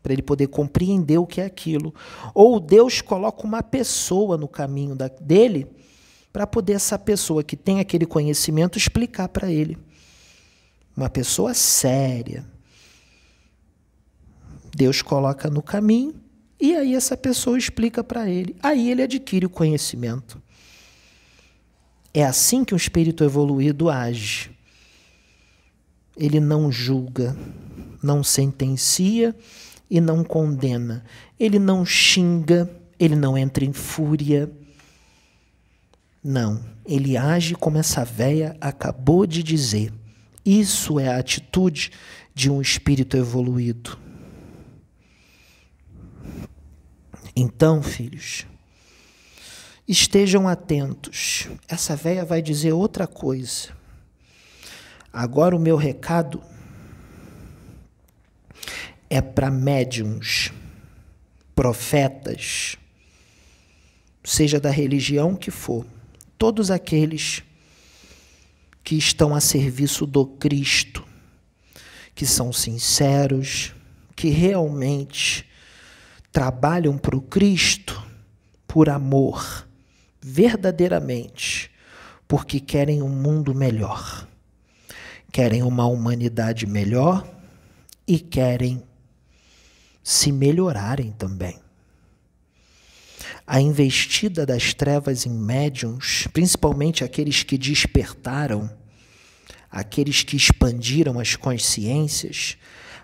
para 0.00 0.12
ele 0.12 0.22
poder 0.22 0.46
compreender 0.46 1.18
o 1.18 1.26
que 1.26 1.40
é 1.40 1.44
aquilo. 1.44 1.92
Ou 2.32 2.60
Deus 2.60 3.00
coloca 3.00 3.44
uma 3.44 3.60
pessoa 3.60 4.38
no 4.38 4.46
caminho 4.46 4.94
da, 4.94 5.08
dele 5.08 5.66
para 6.32 6.46
poder 6.46 6.74
essa 6.74 6.96
pessoa 6.96 7.42
que 7.42 7.56
tem 7.56 7.80
aquele 7.80 8.06
conhecimento 8.06 8.78
explicar 8.78 9.28
para 9.28 9.50
ele. 9.50 9.76
Uma 10.96 11.10
pessoa 11.10 11.54
séria. 11.54 12.46
Deus 14.72 15.02
coloca 15.02 15.50
no 15.50 15.60
caminho 15.60 16.14
e 16.60 16.76
aí 16.76 16.94
essa 16.94 17.16
pessoa 17.16 17.58
explica 17.58 18.04
para 18.04 18.30
ele. 18.30 18.54
Aí 18.62 18.88
ele 18.88 19.02
adquire 19.02 19.44
o 19.44 19.50
conhecimento. 19.50 20.40
É 22.14 22.24
assim 22.24 22.64
que 22.64 22.74
o 22.74 22.76
espírito 22.76 23.24
evoluído 23.24 23.90
age. 23.90 24.59
Ele 26.16 26.40
não 26.40 26.70
julga, 26.70 27.36
não 28.02 28.22
sentencia, 28.22 29.34
e 29.90 30.00
não 30.00 30.22
condena. 30.22 31.04
Ele 31.38 31.58
não 31.58 31.84
xinga, 31.84 32.70
ele 32.98 33.16
não 33.16 33.36
entra 33.36 33.64
em 33.64 33.72
fúria. 33.72 34.50
Não, 36.22 36.62
ele 36.86 37.16
age 37.16 37.54
como 37.54 37.78
essa 37.78 38.04
véia 38.04 38.56
acabou 38.60 39.26
de 39.26 39.42
dizer. 39.42 39.92
Isso 40.46 41.00
é 41.00 41.08
a 41.08 41.18
atitude 41.18 41.90
de 42.34 42.48
um 42.50 42.60
espírito 42.60 43.16
evoluído. 43.16 43.98
Então, 47.34 47.82
filhos, 47.82 48.46
estejam 49.88 50.46
atentos. 50.46 51.48
Essa 51.68 51.96
véia 51.96 52.24
vai 52.24 52.40
dizer 52.40 52.72
outra 52.72 53.06
coisa. 53.06 53.79
Agora 55.12 55.56
o 55.56 55.60
meu 55.60 55.76
recado 55.76 56.42
é 59.08 59.20
para 59.20 59.50
médiums, 59.50 60.52
profetas, 61.54 62.76
seja 64.22 64.60
da 64.60 64.70
religião 64.70 65.34
que 65.34 65.50
for, 65.50 65.84
todos 66.38 66.70
aqueles 66.70 67.42
que 68.84 68.94
estão 68.94 69.34
a 69.34 69.40
serviço 69.40 70.06
do 70.06 70.24
Cristo, 70.24 71.04
que 72.14 72.24
são 72.24 72.52
sinceros, 72.52 73.74
que 74.14 74.28
realmente 74.28 75.44
trabalham 76.30 76.96
para 76.96 77.16
o 77.16 77.20
Cristo 77.20 78.00
por 78.66 78.88
amor, 78.88 79.66
verdadeiramente, 80.20 81.70
porque 82.28 82.60
querem 82.60 83.02
um 83.02 83.08
mundo 83.08 83.52
melhor, 83.52 84.28
querem 85.32 85.62
uma 85.62 85.86
humanidade 85.86 86.66
melhor 86.66 87.26
e 88.06 88.18
querem 88.18 88.82
se 90.02 90.32
melhorarem 90.32 91.12
também. 91.12 91.58
A 93.46 93.60
investida 93.60 94.46
das 94.46 94.74
trevas 94.74 95.26
em 95.26 95.30
médiums, 95.30 96.26
principalmente 96.32 97.04
aqueles 97.04 97.42
que 97.42 97.58
despertaram, 97.58 98.70
aqueles 99.70 100.22
que 100.22 100.36
expandiram 100.36 101.18
as 101.18 101.36
consciências, 101.36 102.56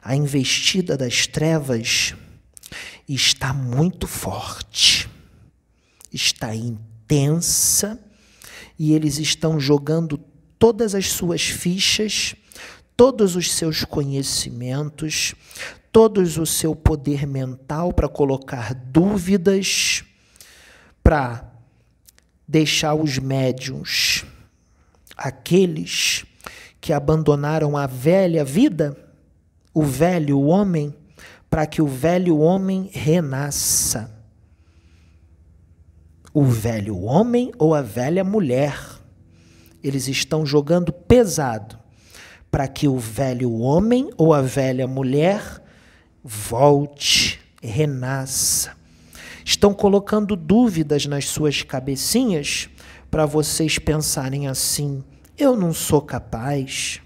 a 0.02 0.14
investida 0.14 0.96
das 0.96 1.26
trevas 1.26 2.14
está 3.08 3.52
muito 3.52 4.06
forte, 4.06 5.08
está 6.12 6.54
intensa 6.54 8.00
e 8.78 8.92
eles 8.92 9.18
estão 9.18 9.58
jogando 9.58 10.18
todas 10.58 10.94
as 10.94 11.10
suas 11.10 11.42
fichas, 11.42 12.34
todos 12.96 13.36
os 13.36 13.52
seus 13.52 13.84
conhecimentos, 13.84 15.34
todos 15.92 16.38
o 16.38 16.46
seu 16.46 16.74
poder 16.74 17.26
mental 17.26 17.92
para 17.92 18.08
colocar 18.08 18.74
dúvidas, 18.74 20.04
para 21.02 21.52
deixar 22.46 22.94
os 22.94 23.18
médiums, 23.18 24.24
aqueles 25.16 26.24
que 26.80 26.92
abandonaram 26.92 27.76
a 27.76 27.86
velha 27.86 28.44
vida, 28.44 28.96
o 29.74 29.82
velho 29.82 30.40
homem, 30.42 30.94
para 31.50 31.66
que 31.66 31.80
o 31.82 31.86
velho 31.86 32.38
homem 32.38 32.90
renasça. 32.92 34.14
O 36.32 36.44
velho 36.44 37.00
homem 37.02 37.50
ou 37.58 37.74
a 37.74 37.82
velha 37.82 38.22
mulher. 38.22 38.95
Eles 39.86 40.08
estão 40.08 40.44
jogando 40.44 40.92
pesado 40.92 41.78
para 42.50 42.66
que 42.66 42.88
o 42.88 42.98
velho 42.98 43.52
homem 43.52 44.10
ou 44.16 44.34
a 44.34 44.42
velha 44.42 44.86
mulher 44.86 45.62
volte, 46.24 47.40
renasça. 47.62 48.74
Estão 49.44 49.72
colocando 49.72 50.34
dúvidas 50.34 51.06
nas 51.06 51.26
suas 51.26 51.62
cabecinhas 51.62 52.68
para 53.10 53.24
vocês 53.26 53.78
pensarem 53.78 54.48
assim: 54.48 55.04
eu 55.38 55.56
não 55.56 55.72
sou 55.72 56.02
capaz, 56.02 57.00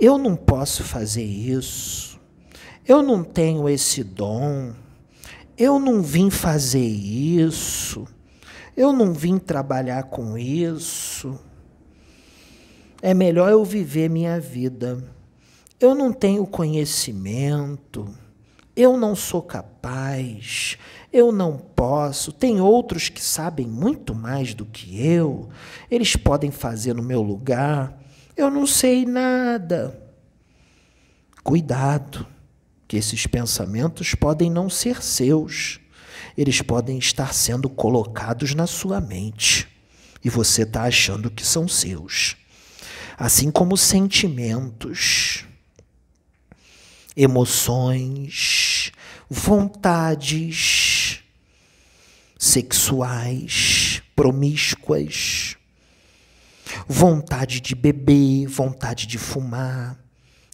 eu 0.00 0.16
não 0.16 0.34
posso 0.34 0.82
fazer 0.82 1.24
isso, 1.24 2.18
eu 2.88 3.02
não 3.02 3.22
tenho 3.22 3.68
esse 3.68 4.02
dom, 4.02 4.72
eu 5.58 5.78
não 5.78 6.02
vim 6.02 6.30
fazer 6.30 6.86
isso, 6.86 8.06
eu 8.76 8.92
não 8.92 9.12
vim 9.12 9.38
trabalhar 9.38 10.04
com 10.04 10.36
isso. 10.36 11.38
É 13.02 13.12
melhor 13.14 13.50
eu 13.50 13.64
viver 13.64 14.08
minha 14.08 14.40
vida 14.40 15.02
eu 15.84 15.94
não 15.94 16.12
tenho 16.12 16.46
conhecimento, 16.46 18.08
eu 18.74 18.96
não 18.96 19.14
sou 19.14 19.42
capaz, 19.42 20.78
eu 21.12 21.30
não 21.30 21.58
posso. 21.58 22.32
Tem 22.32 22.60
outros 22.60 23.08
que 23.08 23.22
sabem 23.22 23.66
muito 23.66 24.14
mais 24.14 24.54
do 24.54 24.64
que 24.64 25.04
eu, 25.04 25.48
eles 25.90 26.16
podem 26.16 26.50
fazer 26.50 26.94
no 26.94 27.02
meu 27.02 27.22
lugar. 27.22 28.00
Eu 28.36 28.50
não 28.50 28.66
sei 28.66 29.04
nada. 29.04 30.00
Cuidado, 31.42 32.26
que 32.88 32.96
esses 32.96 33.26
pensamentos 33.26 34.14
podem 34.14 34.50
não 34.50 34.70
ser 34.70 35.02
seus, 35.02 35.80
eles 36.36 36.60
podem 36.62 36.98
estar 36.98 37.32
sendo 37.32 37.68
colocados 37.68 38.54
na 38.54 38.66
sua 38.66 39.00
mente 39.00 39.68
e 40.24 40.30
você 40.30 40.62
está 40.62 40.84
achando 40.84 41.30
que 41.30 41.44
são 41.44 41.68
seus. 41.68 42.36
Assim 43.16 43.50
como 43.50 43.76
sentimentos 43.76 45.44
emoções, 47.16 48.90
vontades 49.30 51.20
sexuais 52.38 54.02
promíscuas, 54.16 55.56
vontade 56.88 57.60
de 57.60 57.74
beber, 57.74 58.46
vontade 58.46 59.06
de 59.06 59.18
fumar, 59.18 59.98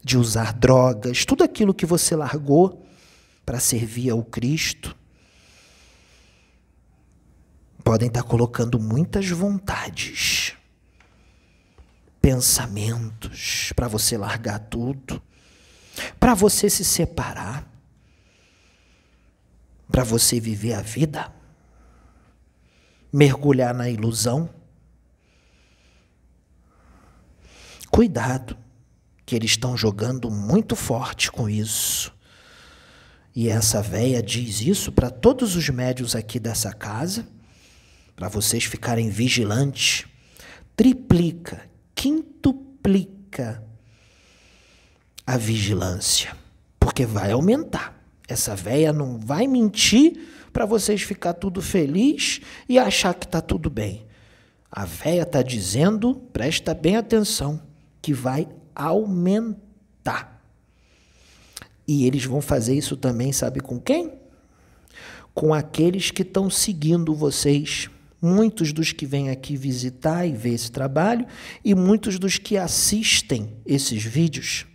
de 0.02 0.16
usar 0.16 0.52
drogas, 0.52 1.24
tudo 1.24 1.44
aquilo 1.44 1.74
que 1.74 1.86
você 1.86 2.14
largou 2.14 2.86
para 3.44 3.58
servir 3.58 4.10
ao 4.10 4.22
Cristo. 4.22 4.96
Podem 7.90 8.06
estar 8.06 8.22
colocando 8.22 8.78
muitas 8.78 9.28
vontades 9.30 10.56
pensamentos 12.22 13.72
para 13.74 13.88
você 13.88 14.16
largar 14.16 14.60
tudo, 14.60 15.20
para 16.20 16.32
você 16.32 16.70
se 16.70 16.84
separar, 16.84 17.68
para 19.90 20.04
você 20.04 20.38
viver 20.38 20.74
a 20.74 20.80
vida, 20.80 21.32
mergulhar 23.12 23.74
na 23.74 23.90
ilusão. 23.90 24.48
Cuidado, 27.90 28.56
que 29.26 29.34
eles 29.34 29.50
estão 29.50 29.76
jogando 29.76 30.30
muito 30.30 30.76
forte 30.76 31.28
com 31.28 31.48
isso. 31.48 32.16
E 33.34 33.48
essa 33.48 33.82
véia 33.82 34.22
diz 34.22 34.60
isso 34.60 34.92
para 34.92 35.10
todos 35.10 35.56
os 35.56 35.68
médios 35.70 36.14
aqui 36.14 36.38
dessa 36.38 36.72
casa, 36.72 37.26
para 38.20 38.28
vocês 38.28 38.64
ficarem 38.64 39.08
vigilantes. 39.08 40.04
Triplica, 40.76 41.62
quintuplica 41.94 43.64
a 45.26 45.38
vigilância, 45.38 46.36
porque 46.78 47.06
vai 47.06 47.32
aumentar. 47.32 47.98
Essa 48.28 48.54
véia 48.54 48.92
não 48.92 49.18
vai 49.18 49.46
mentir 49.46 50.20
para 50.52 50.66
vocês 50.66 51.00
ficar 51.00 51.32
tudo 51.32 51.62
feliz 51.62 52.42
e 52.68 52.78
achar 52.78 53.14
que 53.14 53.24
está 53.24 53.40
tudo 53.40 53.70
bem. 53.70 54.04
A 54.70 54.84
véia 54.84 55.22
está 55.22 55.40
dizendo, 55.40 56.14
presta 56.30 56.74
bem 56.74 56.96
atenção, 56.96 57.58
que 58.02 58.12
vai 58.12 58.46
aumentar. 58.74 60.44
E 61.88 62.06
eles 62.06 62.26
vão 62.26 62.42
fazer 62.42 62.74
isso 62.74 62.98
também, 62.98 63.32
sabe 63.32 63.60
com 63.60 63.80
quem? 63.80 64.12
Com 65.32 65.54
aqueles 65.54 66.10
que 66.10 66.20
estão 66.20 66.50
seguindo 66.50 67.14
vocês 67.14 67.88
muitos 68.20 68.72
dos 68.72 68.92
que 68.92 69.06
vêm 69.06 69.30
aqui 69.30 69.56
visitar 69.56 70.26
e 70.26 70.32
ver 70.32 70.54
esse 70.54 70.70
trabalho 70.70 71.26
e 71.64 71.74
muitos 71.74 72.18
dos 72.18 72.36
que 72.36 72.56
assistem 72.56 73.52
esses 73.64 74.02
vídeos. 74.02 74.66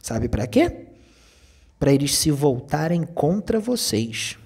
Sabe 0.00 0.28
para 0.28 0.46
quê? 0.46 0.86
Para 1.78 1.92
eles 1.92 2.14
se 2.16 2.30
voltarem 2.30 3.02
contra 3.02 3.60
vocês. 3.60 4.38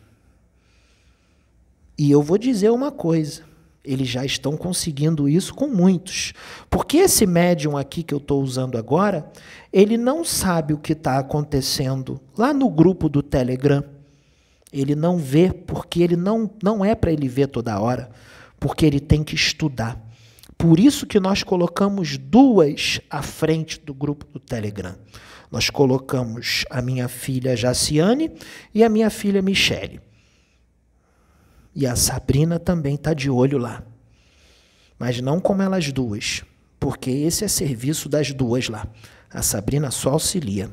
E 1.96 2.10
eu 2.10 2.22
vou 2.22 2.38
dizer 2.38 2.70
uma 2.70 2.90
coisa: 2.90 3.42
eles 3.84 4.08
já 4.08 4.24
estão 4.24 4.56
conseguindo 4.56 5.28
isso 5.28 5.54
com 5.54 5.68
muitos. 5.68 6.32
Porque 6.68 6.96
esse 6.96 7.26
médium 7.26 7.76
aqui 7.76 8.02
que 8.02 8.14
eu 8.14 8.18
estou 8.18 8.42
usando 8.42 8.76
agora, 8.76 9.30
ele 9.72 9.96
não 9.96 10.24
sabe 10.24 10.72
o 10.72 10.78
que 10.78 10.92
está 10.92 11.18
acontecendo 11.18 12.20
lá 12.36 12.52
no 12.52 12.68
grupo 12.68 13.08
do 13.08 13.22
Telegram. 13.22 13.84
Ele 14.72 14.94
não 14.94 15.18
vê, 15.18 15.52
porque 15.52 16.00
ele 16.00 16.16
não, 16.16 16.48
não 16.62 16.84
é 16.84 16.94
para 16.94 17.12
ele 17.12 17.28
ver 17.28 17.48
toda 17.48 17.78
hora 17.78 18.10
porque 18.60 18.84
ele 18.84 19.00
tem 19.00 19.24
que 19.24 19.34
estudar. 19.34 19.98
Por 20.58 20.78
isso 20.78 21.06
que 21.06 21.18
nós 21.18 21.42
colocamos 21.42 22.18
duas 22.18 23.00
à 23.08 23.22
frente 23.22 23.80
do 23.80 23.94
grupo 23.94 24.26
do 24.26 24.38
Telegram. 24.38 24.94
Nós 25.50 25.70
colocamos 25.70 26.66
a 26.68 26.82
minha 26.82 27.08
filha 27.08 27.56
Jaciane 27.56 28.30
e 28.74 28.84
a 28.84 28.88
minha 28.90 29.08
filha 29.08 29.40
Michele. 29.40 30.00
E 31.74 31.86
a 31.86 31.96
Sabrina 31.96 32.58
também 32.58 32.94
está 32.96 33.14
de 33.14 33.30
olho 33.30 33.56
lá. 33.56 33.82
Mas 34.98 35.18
não 35.20 35.40
como 35.40 35.62
elas 35.62 35.90
duas, 35.90 36.44
porque 36.78 37.10
esse 37.10 37.42
é 37.42 37.48
serviço 37.48 38.06
das 38.06 38.32
duas 38.32 38.68
lá. 38.68 38.86
A 39.32 39.40
Sabrina 39.40 39.90
só 39.90 40.10
auxilia. 40.10 40.70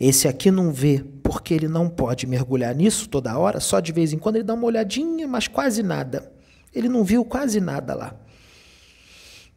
Esse 0.00 0.26
aqui 0.26 0.50
não 0.50 0.72
vê, 0.72 1.04
porque 1.22 1.52
ele 1.52 1.68
não 1.68 1.88
pode 1.90 2.26
mergulhar 2.26 2.74
nisso 2.74 3.08
toda 3.08 3.36
hora, 3.36 3.60
só 3.60 3.78
de 3.78 3.92
vez 3.92 4.12
em 4.12 4.18
quando 4.18 4.36
ele 4.36 4.44
dá 4.44 4.54
uma 4.54 4.64
olhadinha, 4.64 5.28
mas 5.28 5.48
quase 5.48 5.82
nada. 5.82 6.37
Ele 6.78 6.88
não 6.88 7.02
viu 7.02 7.24
quase 7.24 7.60
nada 7.60 7.92
lá. 7.92 8.14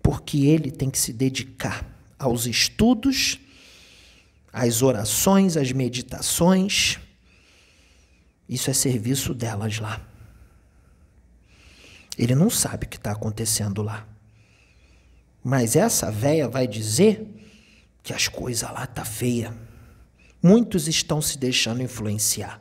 Porque 0.02 0.48
ele 0.48 0.72
tem 0.72 0.90
que 0.90 0.98
se 0.98 1.14
dedicar 1.14 1.86
aos 2.18 2.48
estudos, 2.48 3.40
às 4.52 4.82
orações, 4.82 5.56
às 5.56 5.72
meditações. 5.72 6.98
Isso 8.50 8.72
é 8.72 8.74
serviço 8.74 9.36
delas 9.36 9.78
lá. 9.78 10.02
Ele 12.18 12.34
não 12.34 12.50
sabe 12.50 12.88
o 12.88 12.90
que 12.90 12.98
está 12.98 13.12
acontecendo 13.12 13.84
lá. 13.84 14.08
Mas 15.44 15.76
essa 15.76 16.10
véia 16.10 16.50
vai 16.50 16.68
dizer 16.68 17.24
que 18.02 18.14
as 18.14 18.28
coisas 18.28 18.68
lá 18.68 18.88
tá 18.88 19.06
feia. 19.06 19.56
Muitos 20.42 20.88
estão 20.88 21.22
se 21.22 21.38
deixando 21.38 21.84
influenciar 21.84 22.60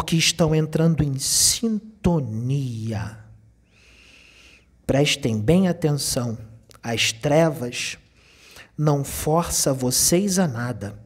porque 0.00 0.16
estão 0.16 0.54
entrando 0.54 1.04
em 1.04 1.18
sintonia. 1.18 3.18
Prestem 4.86 5.38
bem 5.38 5.68
atenção, 5.68 6.38
as 6.82 7.12
trevas 7.12 7.98
não 8.78 9.04
força 9.04 9.74
vocês 9.74 10.38
a 10.38 10.48
nada. 10.48 10.98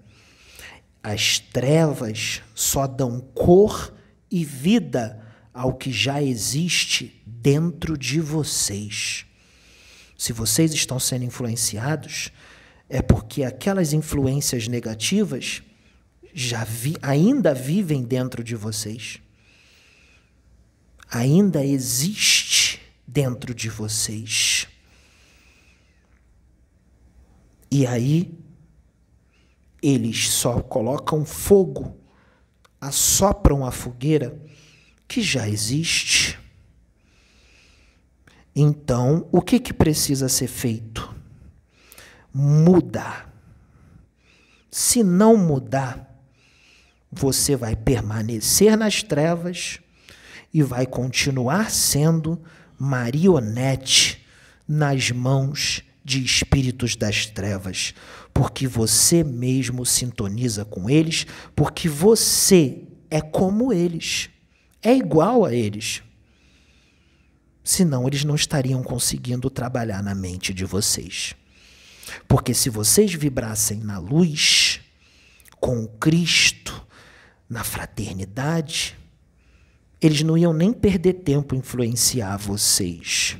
As 1.03 1.41
trevas 1.41 2.41
só 2.55 2.87
dão 2.87 3.21
cor 3.21 3.93
e 4.31 4.45
vida 4.45 5.21
ao 5.53 5.75
que 5.75 5.91
já 5.91 6.23
existe 6.23 7.21
dentro 7.27 7.99
de 7.99 8.21
vocês. 8.21 9.27
Se 10.17 10.33
vocês 10.33 10.73
estão 10.73 11.01
sendo 11.01 11.25
influenciados, 11.25 12.31
é 12.89 13.03
porque 13.03 13.43
aquelas 13.43 13.93
influências 13.93 14.69
negativas 14.69 15.65
já 16.35 16.65
vi, 16.65 16.97
ainda 17.01 17.55
vivem 17.55 18.03
dentro 18.03 18.43
de 18.43 18.57
vocês. 18.57 19.21
Ainda 21.09 21.65
existe 21.65 22.83
dentro 23.07 23.55
de 23.55 23.71
vocês. 23.71 24.67
E 27.71 27.87
aí 27.87 28.37
eles 29.81 30.29
só 30.31 30.61
colocam 30.61 31.25
fogo, 31.25 31.97
assopram 32.81 33.65
a 33.65 33.71
fogueira 33.71 34.37
que 35.07 35.23
já 35.23 35.49
existe. 35.49 36.39
Então, 38.57 39.29
o 39.31 39.41
que, 39.41 39.61
que 39.61 39.73
precisa 39.73 40.29
ser 40.29 40.47
feito? 40.47 41.15
Mudar. 42.33 43.33
Se 44.71 45.05
não 45.05 45.37
mudar, 45.37 46.14
você 47.21 47.57
vai 47.57 47.77
permanecer 47.77 48.77
nas 48.77 49.03
trevas 49.03 49.79
e 50.53 50.63
vai 50.63 50.87
continuar 50.87 51.71
sendo 51.71 52.41
marionete 52.79 54.25
nas 54.67 55.11
mãos 55.11 55.83
de 56.05 56.23
espíritos 56.23 56.97
das 56.97 57.27
trevas, 57.27 57.95
porque 58.33 58.67
você 58.67 59.25
mesmo 59.25 59.87
sintoniza 59.87 60.65
com 60.65 60.91
eles, 60.91 61.27
porque 61.57 61.89
você 61.89 62.83
é 63.11 63.21
como 63.21 63.73
eles, 63.73 64.29
é 64.83 64.95
igual 64.95 65.45
a 65.45 65.55
eles. 65.55 66.03
Senão 67.63 68.07
eles 68.07 68.25
não 68.25 68.35
estariam 68.35 68.83
conseguindo 68.83 69.49
trabalhar 69.49 70.03
na 70.03 70.15
mente 70.15 70.53
de 70.53 70.67
vocês. 70.67 71.35
Porque 72.29 72.53
se 72.53 72.69
vocês 72.69 73.15
vibrassem 73.15 73.79
na 73.79 73.99
luz, 73.99 74.81
com 75.59 75.87
Cristo, 75.87 76.84
na 77.55 77.63
fraternidade, 77.63 78.99
eles 80.03 80.25
não 80.25 80.37
iam 80.37 80.53
nem 80.53 80.73
perder 80.73 81.13
tempo 81.13 81.55
influenciar 81.55 82.37
vocês, 82.37 83.39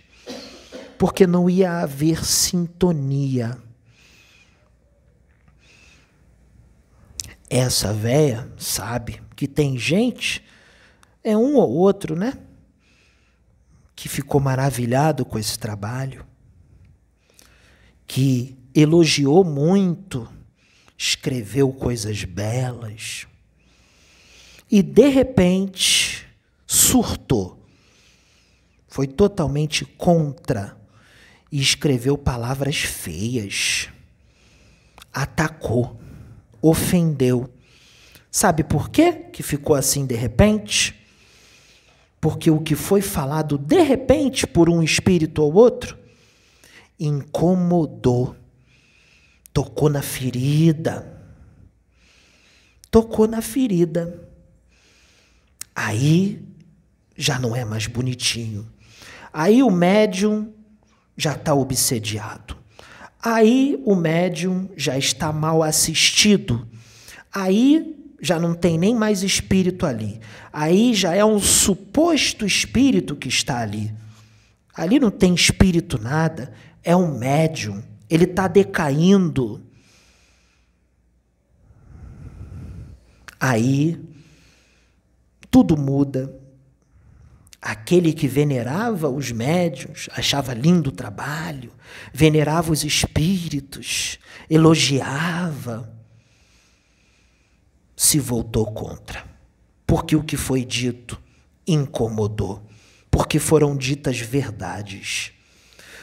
porque 0.97 1.27
não 1.27 1.51
ia 1.51 1.81
haver 1.81 2.25
sintonia. 2.25 3.59
Essa 7.51 7.93
véia 7.93 8.49
sabe 8.57 9.21
que 9.35 9.49
tem 9.49 9.77
gente, 9.77 10.45
é 11.25 11.37
um 11.37 11.57
ou 11.57 11.73
outro, 11.73 12.15
né? 12.15 12.39
Que 13.97 14.09
ficou 14.09 14.41
maravilhado 14.41 15.25
com 15.25 15.41
esse 15.41 15.59
trabalho, 15.59 16.25
que 18.07 18.57
elogiou 18.73 19.43
muito, 19.43 20.29
escreveu 20.97 21.73
coisas 21.73 22.23
belas 22.23 23.27
e 24.75 24.83
de 24.83 25.07
repente 25.07 26.27
surtou. 26.67 27.65
Foi 28.89 29.07
totalmente 29.07 29.85
contra 29.85 30.77
e 31.53 31.61
escreveu 31.61 32.19
palavras 32.19 32.79
feias. 32.79 33.89
Atacou, 35.13 36.01
ofendeu. 36.61 37.49
Sabe 38.33 38.65
por 38.65 38.91
quê 38.91 39.13
que 39.13 39.45
ficou 39.45 39.77
assim 39.77 40.05
de 40.05 40.17
repente? 40.17 41.07
Porque 42.21 42.51
o 42.51 42.61
que 42.61 42.75
foi 42.75 43.01
falado 43.01 43.57
de 43.57 43.81
repente 43.81 44.45
por 44.45 44.69
um 44.69 44.83
espírito 44.83 45.41
ou 45.41 45.55
outro 45.55 45.97
incomodou, 46.99 48.35
tocou 49.53 49.89
na 49.89 50.03
ferida. 50.03 51.17
Tocou 52.91 53.29
na 53.29 53.41
ferida. 53.41 54.34
Aí 55.75 56.43
já 57.17 57.39
não 57.39 57.55
é 57.55 57.65
mais 57.65 57.87
bonitinho. 57.87 58.67
Aí 59.33 59.63
o 59.63 59.71
médium 59.71 60.53
já 61.17 61.33
está 61.33 61.55
obsediado. 61.55 62.57
Aí 63.23 63.81
o 63.85 63.95
médium 63.95 64.69
já 64.77 64.97
está 64.97 65.33
mal 65.33 65.63
assistido. 65.63 66.67
Aí 67.33 67.97
já 68.21 68.39
não 68.39 68.55
tem 68.55 68.79
nem 68.79 68.95
mais 68.95 69.23
espírito 69.23 69.87
ali. 69.87 70.21
Aí 70.53 70.95
já 70.95 71.15
é 71.15 71.25
um 71.25 71.39
suposto 71.39 72.47
espírito 72.47 73.17
que 73.17 73.29
está 73.29 73.59
ali. 73.59 73.93
Ali 74.75 74.99
não 74.99 75.11
tem 75.11 75.35
espírito 75.35 76.01
nada, 76.01 76.53
é 76.83 76.95
um 76.97 77.17
médium. 77.17 77.83
Ele 78.09 78.25
está 78.25 78.49
decaindo. 78.49 79.61
Aí 83.39 84.01
tudo 85.55 85.77
muda. 85.77 86.37
Aquele 87.63 88.13
que 88.13 88.27
venerava 88.27 89.09
os 89.09 89.31
médiuns, 89.31 90.09
achava 90.11 90.53
lindo 90.53 90.91
o 90.91 90.93
trabalho, 90.93 91.73
venerava 92.13 92.73
os 92.73 92.83
espíritos, 92.83 94.19
elogiava, 94.51 95.97
se 97.95 98.19
voltou 98.19 98.67
contra. 98.67 99.25
Porque 99.87 100.17
o 100.17 100.25
que 100.25 100.37
foi 100.37 100.65
dito 100.65 101.23
incomodou, 101.65 102.67
porque 103.09 103.39
foram 103.39 103.77
ditas 103.77 104.19
verdades. 104.19 105.31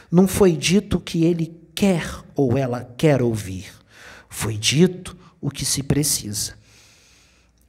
Não 0.09 0.29
foi 0.29 0.53
dito 0.53 0.95
o 0.95 1.01
que 1.01 1.25
ele 1.25 1.59
quer 1.75 2.09
ou 2.37 2.57
ela 2.57 2.85
quer 2.97 3.21
ouvir, 3.21 3.69
foi 4.29 4.57
dito 4.57 5.17
o 5.41 5.51
que 5.51 5.65
se 5.65 5.83
precisa. 5.83 6.57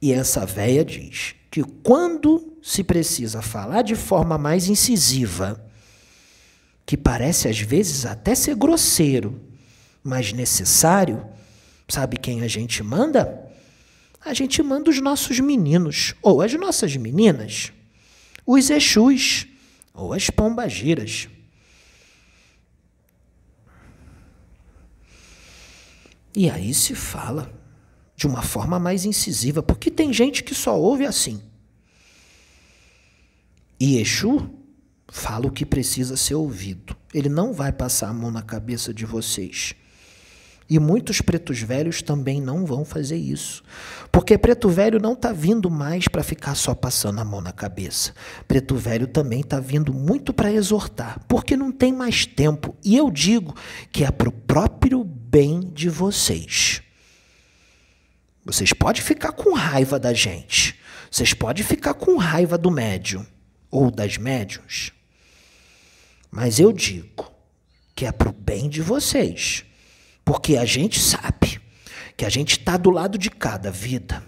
E 0.01 0.13
essa 0.13 0.45
véia 0.45 0.85
diz 0.85 1.35
que 1.53 1.61
quando 1.83 2.57
se 2.63 2.83
precisa 2.83 3.39
falar 3.39 3.83
de 3.83 3.93
forma 3.93 4.39
mais 4.39 4.67
incisiva, 4.67 5.63
que 6.83 6.97
parece 6.97 7.47
às 7.47 7.59
vezes 7.59 8.07
até 8.07 8.33
ser 8.33 8.55
grosseiro, 8.55 9.39
mas 10.03 10.33
necessário, 10.33 11.23
sabe 11.87 12.17
quem 12.17 12.41
a 12.41 12.47
gente 12.47 12.81
manda? 12.81 13.39
A 14.25 14.33
gente 14.33 14.63
manda 14.63 14.89
os 14.89 14.99
nossos 14.99 15.39
meninos, 15.39 16.15
ou 16.23 16.41
as 16.41 16.51
nossas 16.55 16.95
meninas, 16.95 17.71
os 18.47 18.71
Exus, 18.71 19.45
ou 19.93 20.11
as 20.11 20.31
pombagiras. 20.31 21.27
E 26.35 26.49
aí 26.49 26.73
se 26.73 26.95
fala 26.95 27.53
de 28.23 28.27
uma 28.27 28.41
forma 28.41 28.79
mais 28.79 29.03
incisiva, 29.03 29.61
porque 29.61 29.91
tem 29.91 30.13
gente 30.13 30.45
que 30.45 30.55
só 30.55 30.79
ouve 30.79 31.05
assim. 31.05 31.41
E 33.77 33.97
Exu 33.97 34.49
fala 35.09 35.47
o 35.47 35.51
que 35.51 35.65
precisa 35.65 36.15
ser 36.15 36.35
ouvido. 36.35 36.95
Ele 37.13 37.27
não 37.27 37.51
vai 37.51 37.73
passar 37.73 38.07
a 38.07 38.13
mão 38.13 38.31
na 38.31 38.41
cabeça 38.41 38.93
de 38.93 39.05
vocês. 39.05 39.75
E 40.69 40.79
muitos 40.79 41.19
pretos 41.19 41.59
velhos 41.59 42.01
também 42.01 42.39
não 42.39 42.65
vão 42.65 42.85
fazer 42.85 43.17
isso. 43.17 43.61
Porque 44.09 44.37
preto 44.37 44.69
velho 44.69 45.01
não 45.01 45.11
está 45.11 45.33
vindo 45.33 45.69
mais 45.69 46.07
para 46.07 46.23
ficar 46.23 46.55
só 46.55 46.73
passando 46.73 47.19
a 47.19 47.25
mão 47.25 47.41
na 47.41 47.51
cabeça. 47.51 48.13
Preto 48.47 48.73
velho 48.77 49.05
também 49.05 49.41
está 49.41 49.59
vindo 49.59 49.93
muito 49.93 50.33
para 50.33 50.49
exortar, 50.49 51.19
porque 51.27 51.57
não 51.57 51.73
tem 51.73 51.91
mais 51.91 52.25
tempo. 52.25 52.73
E 52.85 52.95
eu 52.95 53.11
digo 53.11 53.53
que 53.91 54.05
é 54.05 54.11
para 54.11 54.29
o 54.29 54.31
próprio 54.31 55.03
bem 55.03 55.59
de 55.59 55.89
vocês. 55.89 56.81
Vocês 58.45 58.73
podem 58.73 59.01
ficar 59.01 59.31
com 59.31 59.53
raiva 59.53 59.99
da 59.99 60.13
gente. 60.13 60.77
Vocês 61.09 61.33
podem 61.33 61.63
ficar 61.63 61.93
com 61.93 62.17
raiva 62.17 62.57
do 62.57 62.69
médium 62.69 63.25
ou 63.71 63.89
das 63.89 64.17
médiuns. 64.17 64.91
Mas 66.29 66.59
eu 66.59 66.73
digo 66.73 67.31
que 67.95 68.05
é 68.05 68.11
para 68.11 68.29
o 68.29 68.33
bem 68.33 68.67
de 68.67 68.81
vocês. 68.81 69.63
Porque 70.25 70.57
a 70.57 70.65
gente 70.65 70.99
sabe 70.99 71.61
que 72.17 72.25
a 72.25 72.29
gente 72.29 72.57
está 72.59 72.77
do 72.77 72.89
lado 72.89 73.17
de 73.17 73.29
cada 73.29 73.71
vida, 73.71 74.23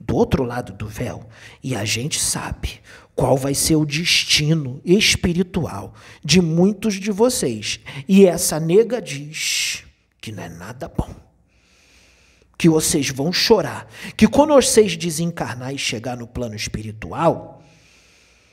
do 0.00 0.16
outro 0.16 0.42
lado 0.42 0.72
do 0.72 0.86
véu, 0.86 1.28
e 1.62 1.74
a 1.74 1.84
gente 1.84 2.18
sabe 2.18 2.80
qual 3.14 3.36
vai 3.36 3.54
ser 3.54 3.76
o 3.76 3.84
destino 3.84 4.80
espiritual 4.84 5.94
de 6.24 6.40
muitos 6.40 6.94
de 6.94 7.10
vocês. 7.10 7.80
E 8.08 8.26
essa 8.26 8.58
nega 8.58 9.00
diz 9.00 9.84
que 10.20 10.32
não 10.32 10.42
é 10.42 10.48
nada 10.48 10.88
bom. 10.88 11.29
Que 12.60 12.68
vocês 12.68 13.08
vão 13.08 13.32
chorar. 13.32 13.88
Que 14.14 14.28
quando 14.28 14.52
vocês 14.52 14.94
desencarnar 14.94 15.72
e 15.72 15.78
chegar 15.78 16.14
no 16.14 16.26
plano 16.26 16.54
espiritual, 16.54 17.62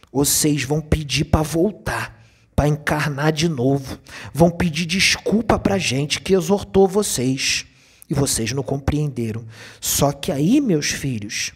vocês 0.10 0.64
vão 0.64 0.80
pedir 0.80 1.26
para 1.26 1.42
voltar, 1.42 2.26
para 2.56 2.70
encarnar 2.70 3.34
de 3.34 3.50
novo. 3.50 4.00
Vão 4.34 4.50
pedir 4.50 4.86
desculpa 4.86 5.60
para 5.60 5.76
a 5.76 5.78
gente 5.78 6.22
que 6.22 6.34
exortou 6.34 6.88
vocês. 6.88 7.66
E 8.10 8.14
vocês 8.14 8.54
não 8.54 8.64
compreenderam. 8.64 9.46
Só 9.82 10.14
que 10.14 10.32
aí, 10.32 10.62
meus 10.62 10.88
filhos, 10.88 11.52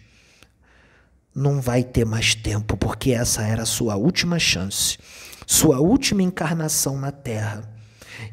não 1.34 1.58
vai 1.58 1.82
ter 1.82 2.04
mais 2.04 2.34
tempo, 2.34 2.76
porque 2.76 3.12
essa 3.12 3.40
era 3.46 3.62
a 3.62 3.66
sua 3.66 3.96
última 3.96 4.38
chance, 4.38 4.98
sua 5.46 5.80
última 5.80 6.22
encarnação 6.22 6.98
na 6.98 7.10
Terra. 7.10 7.66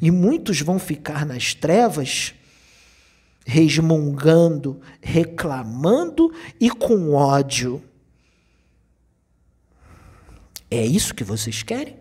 E 0.01 0.12
muitos 0.12 0.60
vão 0.60 0.77
ficar 0.77 1.25
nas 1.25 1.53
trevas, 1.53 2.34
resmungando, 3.49 4.79
reclamando 5.01 6.31
e 6.59 6.69
com 6.69 7.13
ódio 7.13 7.81
é 10.71 10.85
isso 10.85 11.15
que 11.15 11.23
vocês 11.23 11.63
querem? 11.63 11.97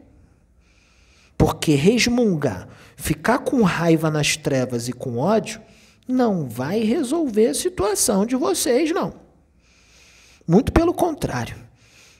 Porque 1.36 1.74
resmungar, 1.74 2.68
ficar 2.96 3.38
com 3.38 3.62
raiva 3.62 4.10
nas 4.10 4.36
trevas 4.36 4.88
e 4.88 4.92
com 4.92 5.18
ódio, 5.18 5.60
não 6.06 6.48
vai 6.48 6.80
resolver 6.80 7.48
a 7.48 7.54
situação 7.54 8.26
de 8.26 8.36
vocês, 8.36 8.90
não. 8.90 9.14
Muito 10.46 10.72
pelo 10.72 10.92
contrário, 10.92 11.56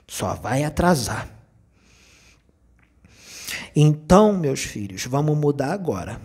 só 0.06 0.34
vai 0.34 0.64
atrasar. 0.64 1.28
Então, 3.74 4.32
meus 4.32 4.60
filhos, 4.60 5.04
vamos 5.04 5.36
mudar 5.36 5.72
agora. 5.72 6.20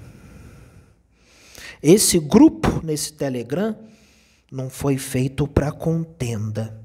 Esse 1.84 2.18
grupo 2.18 2.80
nesse 2.82 3.12
Telegram 3.12 3.78
não 4.50 4.70
foi 4.70 4.98
feito 4.98 5.46
para 5.46 5.70
contenda, 5.70 6.82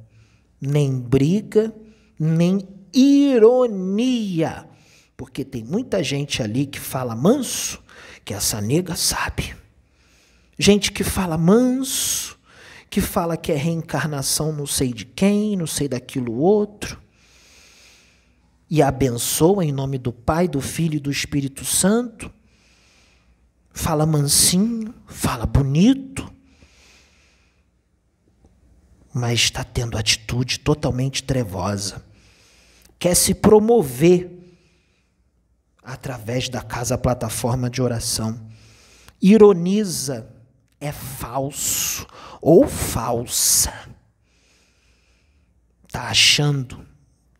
nem 0.60 0.98
briga, 0.98 1.72
nem 2.18 2.66
ironia. 2.92 4.68
Porque 5.16 5.44
tem 5.44 5.62
muita 5.62 6.02
gente 6.02 6.42
ali 6.42 6.66
que 6.66 6.80
fala 6.80 7.14
manso, 7.14 7.80
que 8.24 8.34
essa 8.34 8.60
nega 8.60 8.96
sabe. 8.96 9.54
Gente 10.58 10.90
que 10.90 11.04
fala 11.04 11.38
manso, 11.38 12.36
que 12.90 13.00
fala 13.00 13.36
que 13.36 13.52
é 13.52 13.56
reencarnação 13.56 14.50
não 14.52 14.66
sei 14.66 14.92
de 14.92 15.04
quem, 15.04 15.56
não 15.56 15.68
sei 15.68 15.86
daquilo 15.86 16.34
outro. 16.34 17.00
E 18.68 18.82
abençoa 18.82 19.64
em 19.64 19.70
nome 19.70 19.96
do 19.96 20.12
Pai, 20.12 20.48
do 20.48 20.60
Filho 20.60 20.96
e 20.96 21.00
do 21.00 21.10
Espírito 21.10 21.64
Santo. 21.64 22.32
Fala 23.78 24.04
mansinho, 24.04 24.94
fala 25.06 25.46
bonito, 25.46 26.30
mas 29.14 29.40
está 29.40 29.62
tendo 29.64 29.96
atitude 29.96 30.58
totalmente 30.60 31.22
trevosa 31.22 32.08
quer 32.98 33.14
se 33.14 33.34
promover 33.34 34.36
através 35.82 36.48
da 36.48 36.60
casa 36.60 36.98
plataforma 36.98 37.70
de 37.70 37.80
oração. 37.80 38.46
Ironiza, 39.22 40.28
é 40.80 40.92
falso 40.92 42.06
ou 42.40 42.66
falsa. 42.66 43.72
Tá 45.90 46.08
achando 46.08 46.84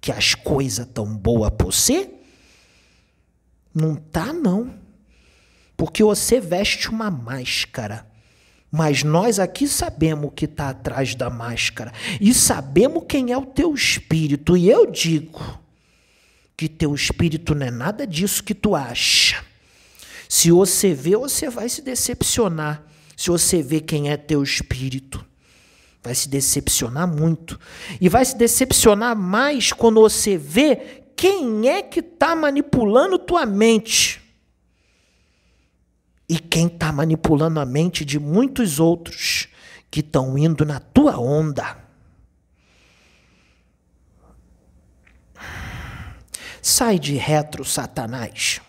que 0.01 0.11
as 0.11 0.35
coisas 0.35 0.87
tão 0.87 1.17
boas 1.17 1.51
para 1.51 1.67
você? 1.67 2.15
Não 3.75 3.97
tá 3.97 4.33
não. 4.33 4.78
Porque 5.79 6.05
você 6.05 6.39
veste 6.39 6.91
uma 6.91 7.11
máscara 7.11 8.07
mas 8.71 9.03
nós 9.03 9.39
aqui 9.39 9.67
sabemos 9.67 10.27
o 10.27 10.31
que 10.31 10.45
está 10.45 10.69
atrás 10.69 11.15
da 11.15 11.31
máscara 11.31 11.93
e 12.21 12.35
sabemos 12.35 13.05
quem 13.09 13.33
é 13.33 13.39
o 13.39 13.47
teu 13.47 13.73
espírito. 13.73 14.57
E 14.57 14.69
eu 14.69 14.91
digo 14.91 15.59
que 16.57 16.69
teu 16.69 16.95
espírito 16.95 17.55
não 17.55 17.67
é 17.67 17.71
nada 17.71 18.07
disso 18.07 18.45
que 18.45 18.55
tu 18.55 18.75
acha. 18.75 19.43
Se 20.29 20.51
você 20.51 20.93
vê, 20.93 21.17
você 21.17 21.49
vai 21.49 21.69
se 21.69 21.81
decepcionar. 21.81 22.83
Se 23.17 23.31
você 23.31 23.63
vê 23.63 23.81
quem 23.81 24.11
é 24.11 24.17
teu 24.17 24.43
espírito, 24.43 25.25
vai 26.03 26.15
se 26.15 26.29
decepcionar 26.29 27.09
muito. 27.09 27.59
E 27.99 28.09
vai 28.09 28.25
se 28.25 28.37
decepcionar 28.37 29.17
mais 29.17 29.73
quando 29.73 30.01
você 30.01 30.37
vê 30.37 31.03
quem 31.17 31.69
é 31.69 31.83
que 31.83 32.01
está 32.01 32.37
manipulando 32.37 33.19
tua 33.19 33.47
mente 33.47 34.28
e 36.29 36.39
quem 36.39 36.67
está 36.67 36.93
manipulando 36.93 37.59
a 37.59 37.65
mente 37.65 38.05
de 38.05 38.19
muitos 38.19 38.79
outros 38.79 39.49
que 39.91 40.01
estão 40.01 40.37
indo 40.37 40.65
na 40.65 40.79
tua 40.79 41.19
onda. 41.19 41.79
Sai 46.61 46.99
de 46.99 47.15
retro, 47.15 47.65
Satanás. 47.65 48.61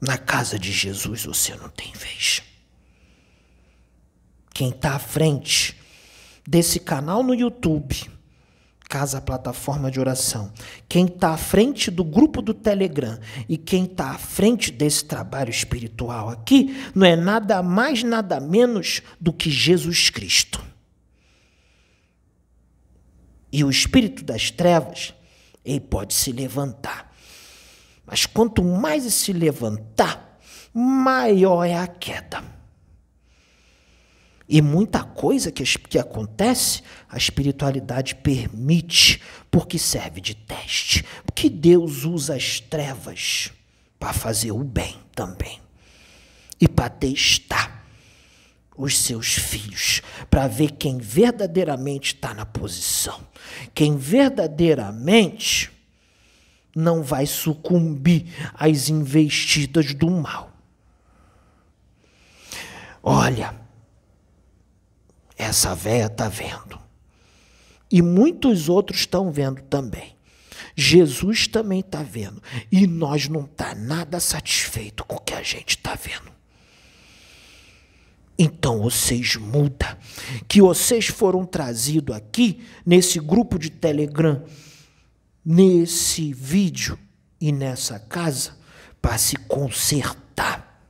Na 0.00 0.18
casa 0.18 0.58
de 0.58 0.72
Jesus 0.72 1.24
você 1.24 1.54
não 1.54 1.68
tem 1.68 1.92
vez. 1.92 2.42
Quem 4.52 4.70
está 4.70 4.96
à 4.96 4.98
frente 4.98 5.78
desse 6.46 6.80
canal 6.80 7.22
no 7.22 7.34
YouTube, 7.34 8.10
Casa 8.90 9.22
Plataforma 9.22 9.90
de 9.90 9.98
Oração, 9.98 10.52
quem 10.86 11.06
está 11.06 11.30
à 11.30 11.36
frente 11.38 11.90
do 11.90 12.04
grupo 12.04 12.42
do 12.42 12.52
Telegram 12.52 13.18
e 13.48 13.56
quem 13.56 13.84
está 13.84 14.10
à 14.10 14.18
frente 14.18 14.70
desse 14.70 15.06
trabalho 15.06 15.48
espiritual 15.48 16.28
aqui, 16.28 16.76
não 16.94 17.06
é 17.06 17.16
nada 17.16 17.62
mais, 17.62 18.02
nada 18.02 18.38
menos 18.38 19.00
do 19.18 19.32
que 19.32 19.50
Jesus 19.50 20.10
Cristo. 20.10 20.62
E 23.50 23.64
o 23.64 23.70
espírito 23.70 24.22
das 24.22 24.50
trevas, 24.50 25.14
ele 25.64 25.80
pode 25.80 26.12
se 26.12 26.30
levantar 26.32 27.10
mas 28.10 28.26
quanto 28.26 28.64
mais 28.64 29.04
se 29.14 29.32
levantar, 29.32 30.40
maior 30.74 31.64
é 31.64 31.76
a 31.76 31.86
queda. 31.86 32.42
E 34.52 34.60
muita 34.60 35.04
coisa 35.04 35.52
que, 35.52 35.62
que 35.62 35.96
acontece, 35.96 36.82
a 37.08 37.16
espiritualidade 37.16 38.16
permite, 38.16 39.22
porque 39.48 39.78
serve 39.78 40.20
de 40.20 40.34
teste. 40.34 41.04
Porque 41.24 41.48
Deus 41.48 42.02
usa 42.02 42.34
as 42.34 42.58
trevas 42.58 43.52
para 43.96 44.12
fazer 44.12 44.50
o 44.50 44.64
bem 44.64 44.96
também. 45.14 45.60
E 46.60 46.66
para 46.66 46.90
testar 46.90 47.86
os 48.76 48.98
seus 48.98 49.34
filhos, 49.34 50.02
para 50.28 50.48
ver 50.48 50.72
quem 50.72 50.98
verdadeiramente 50.98 52.16
está 52.16 52.34
na 52.34 52.44
posição. 52.44 53.20
Quem 53.72 53.96
verdadeiramente 53.96 55.70
não 56.74 57.04
vai 57.04 57.24
sucumbir 57.24 58.26
às 58.54 58.88
investidas 58.88 59.94
do 59.94 60.10
mal. 60.10 60.50
Olha, 63.00 63.59
essa 65.40 65.74
véia 65.74 66.06
está 66.06 66.28
vendo. 66.28 66.78
E 67.90 68.02
muitos 68.02 68.68
outros 68.68 69.00
estão 69.00 69.30
vendo 69.30 69.62
também. 69.62 70.16
Jesus 70.76 71.46
também 71.46 71.80
está 71.80 72.02
vendo. 72.02 72.42
E 72.70 72.86
nós 72.86 73.28
não 73.28 73.44
está 73.44 73.74
nada 73.74 74.20
satisfeito 74.20 75.04
com 75.04 75.16
o 75.16 75.20
que 75.20 75.34
a 75.34 75.42
gente 75.42 75.70
está 75.70 75.94
vendo. 75.94 76.30
Então 78.38 78.80
vocês 78.80 79.36
mudam. 79.36 79.96
Que 80.46 80.62
vocês 80.62 81.06
foram 81.06 81.44
trazidos 81.44 82.14
aqui 82.14 82.64
nesse 82.86 83.18
grupo 83.18 83.58
de 83.58 83.70
Telegram 83.70 84.44
nesse 85.44 86.32
vídeo 86.32 86.98
e 87.40 87.50
nessa 87.52 87.98
casa 87.98 88.56
para 89.00 89.16
se 89.18 89.36
consertar. 89.36 90.82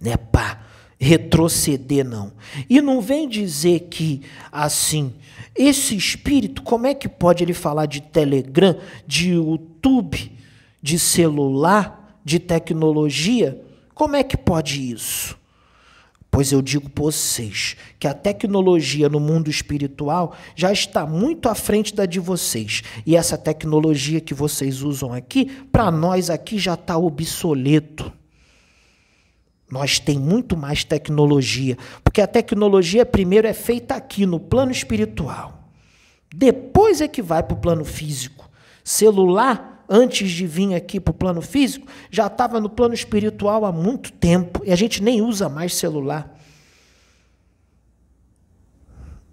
Não 0.00 0.12
é 0.12 0.16
para 0.16 0.65
retroceder, 0.98 2.04
não. 2.04 2.32
E 2.68 2.80
não 2.80 3.00
vem 3.00 3.28
dizer 3.28 3.88
que, 3.90 4.22
assim, 4.50 5.12
esse 5.54 5.96
espírito, 5.96 6.62
como 6.62 6.86
é 6.86 6.94
que 6.94 7.08
pode 7.08 7.42
ele 7.42 7.54
falar 7.54 7.86
de 7.86 8.00
Telegram, 8.00 8.76
de 9.06 9.30
YouTube, 9.30 10.32
de 10.82 10.98
celular, 10.98 12.20
de 12.24 12.38
tecnologia? 12.38 13.60
Como 13.94 14.16
é 14.16 14.22
que 14.22 14.36
pode 14.36 14.90
isso? 14.90 15.36
Pois 16.30 16.52
eu 16.52 16.60
digo 16.60 16.90
para 16.90 17.04
vocês 17.04 17.76
que 17.98 18.06
a 18.06 18.12
tecnologia 18.12 19.08
no 19.08 19.18
mundo 19.18 19.48
espiritual 19.48 20.36
já 20.54 20.70
está 20.70 21.06
muito 21.06 21.48
à 21.48 21.54
frente 21.54 21.94
da 21.94 22.04
de 22.04 22.20
vocês. 22.20 22.82
E 23.06 23.16
essa 23.16 23.38
tecnologia 23.38 24.20
que 24.20 24.34
vocês 24.34 24.82
usam 24.82 25.14
aqui, 25.14 25.46
para 25.72 25.90
nós 25.90 26.28
aqui 26.28 26.58
já 26.58 26.74
está 26.74 26.98
obsoleto. 26.98 28.12
Nós 29.70 29.98
tem 29.98 30.18
muito 30.18 30.56
mais 30.56 30.84
tecnologia, 30.84 31.76
porque 32.04 32.20
a 32.20 32.26
tecnologia 32.26 33.04
primeiro 33.04 33.46
é 33.48 33.52
feita 33.52 33.94
aqui 33.94 34.24
no 34.24 34.38
plano 34.38 34.70
espiritual. 34.70 35.70
Depois 36.34 37.00
é 37.00 37.08
que 37.08 37.22
vai 37.22 37.42
para 37.42 37.54
o 37.54 37.60
plano 37.60 37.84
físico. 37.84 38.48
Celular 38.84 39.76
antes 39.88 40.30
de 40.30 40.46
vir 40.46 40.74
aqui 40.74 40.98
para 41.00 41.10
o 41.10 41.14
plano 41.14 41.40
físico, 41.40 41.86
já 42.10 42.26
estava 42.26 42.60
no 42.60 42.68
plano 42.68 42.94
espiritual 42.94 43.64
há 43.64 43.72
muito 43.72 44.12
tempo 44.12 44.62
e 44.64 44.72
a 44.72 44.76
gente 44.76 45.02
nem 45.02 45.22
usa 45.22 45.48
mais 45.48 45.74
celular. 45.74 46.36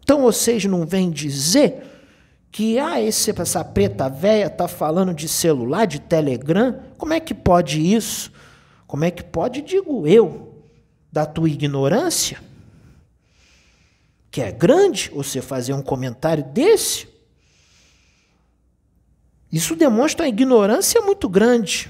Então 0.03 0.21
vocês 0.21 0.65
não 0.65 0.85
vêm 0.85 1.09
dizer 1.09 1.83
que 2.51 2.77
ah, 2.77 3.01
esse, 3.01 3.31
essa 3.31 3.63
preta 3.63 4.09
velha 4.09 4.47
está 4.47 4.67
falando 4.67 5.13
de 5.13 5.27
celular, 5.27 5.85
de 5.85 5.99
Telegram? 5.99 6.79
Como 6.97 7.13
é 7.13 7.19
que 7.19 7.33
pode 7.33 7.79
isso? 7.81 8.31
Como 8.93 9.05
é 9.05 9.09
que 9.09 9.23
pode, 9.23 9.63
digo 9.63 10.05
eu, 10.05 10.63
da 11.11 11.25
tua 11.25 11.49
ignorância? 11.49 12.39
Que 14.29 14.39
é 14.39 14.51
grande 14.51 15.09
você 15.09 15.41
fazer 15.41 15.73
um 15.73 15.81
comentário 15.81 16.43
desse? 16.43 17.07
Isso 19.51 19.75
demonstra 19.75 20.25
uma 20.25 20.29
ignorância 20.29 21.01
muito 21.01 21.27
grande. 21.27 21.89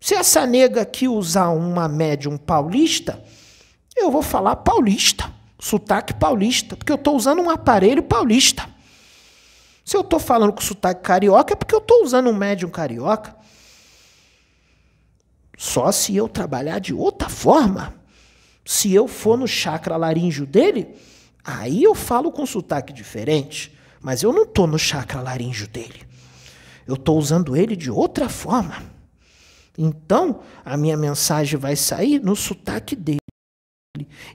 Se 0.00 0.14
essa 0.14 0.46
nega 0.46 0.82
aqui 0.82 1.08
usar 1.08 1.48
uma 1.48 1.88
médium 1.88 2.38
paulista, 2.38 3.20
eu 3.96 4.12
vou 4.12 4.22
falar 4.22 4.54
paulista, 4.54 5.34
sotaque 5.58 6.14
paulista, 6.14 6.76
porque 6.76 6.92
eu 6.92 6.96
estou 6.96 7.16
usando 7.16 7.42
um 7.42 7.50
aparelho 7.50 8.04
paulista. 8.04 8.70
Se 9.84 9.96
eu 9.96 10.02
estou 10.02 10.20
falando 10.20 10.52
com 10.52 10.60
sotaque 10.60 11.02
carioca, 11.02 11.54
é 11.54 11.56
porque 11.56 11.74
eu 11.74 11.80
estou 11.80 12.04
usando 12.04 12.30
um 12.30 12.34
médium 12.34 12.70
carioca. 12.70 13.36
Só 15.58 15.90
se 15.90 16.14
eu 16.14 16.28
trabalhar 16.28 16.78
de 16.78 16.94
outra 16.94 17.28
forma. 17.28 17.92
Se 18.64 18.94
eu 18.94 19.08
for 19.08 19.36
no 19.36 19.48
chakra 19.48 19.96
laríngeo 19.96 20.46
dele, 20.46 20.94
aí 21.42 21.82
eu 21.82 21.96
falo 21.96 22.30
com 22.30 22.46
sotaque 22.46 22.92
diferente. 22.92 23.76
Mas 24.00 24.22
eu 24.22 24.32
não 24.32 24.44
estou 24.44 24.68
no 24.68 24.78
chakra 24.78 25.20
laríngeo 25.20 25.66
dele. 25.66 26.06
Eu 26.86 26.94
estou 26.94 27.18
usando 27.18 27.56
ele 27.56 27.74
de 27.74 27.90
outra 27.90 28.28
forma. 28.28 28.80
Então, 29.76 30.42
a 30.64 30.76
minha 30.76 30.96
mensagem 30.96 31.58
vai 31.58 31.74
sair 31.74 32.20
no 32.20 32.36
sotaque 32.36 32.94
dele. 32.94 33.18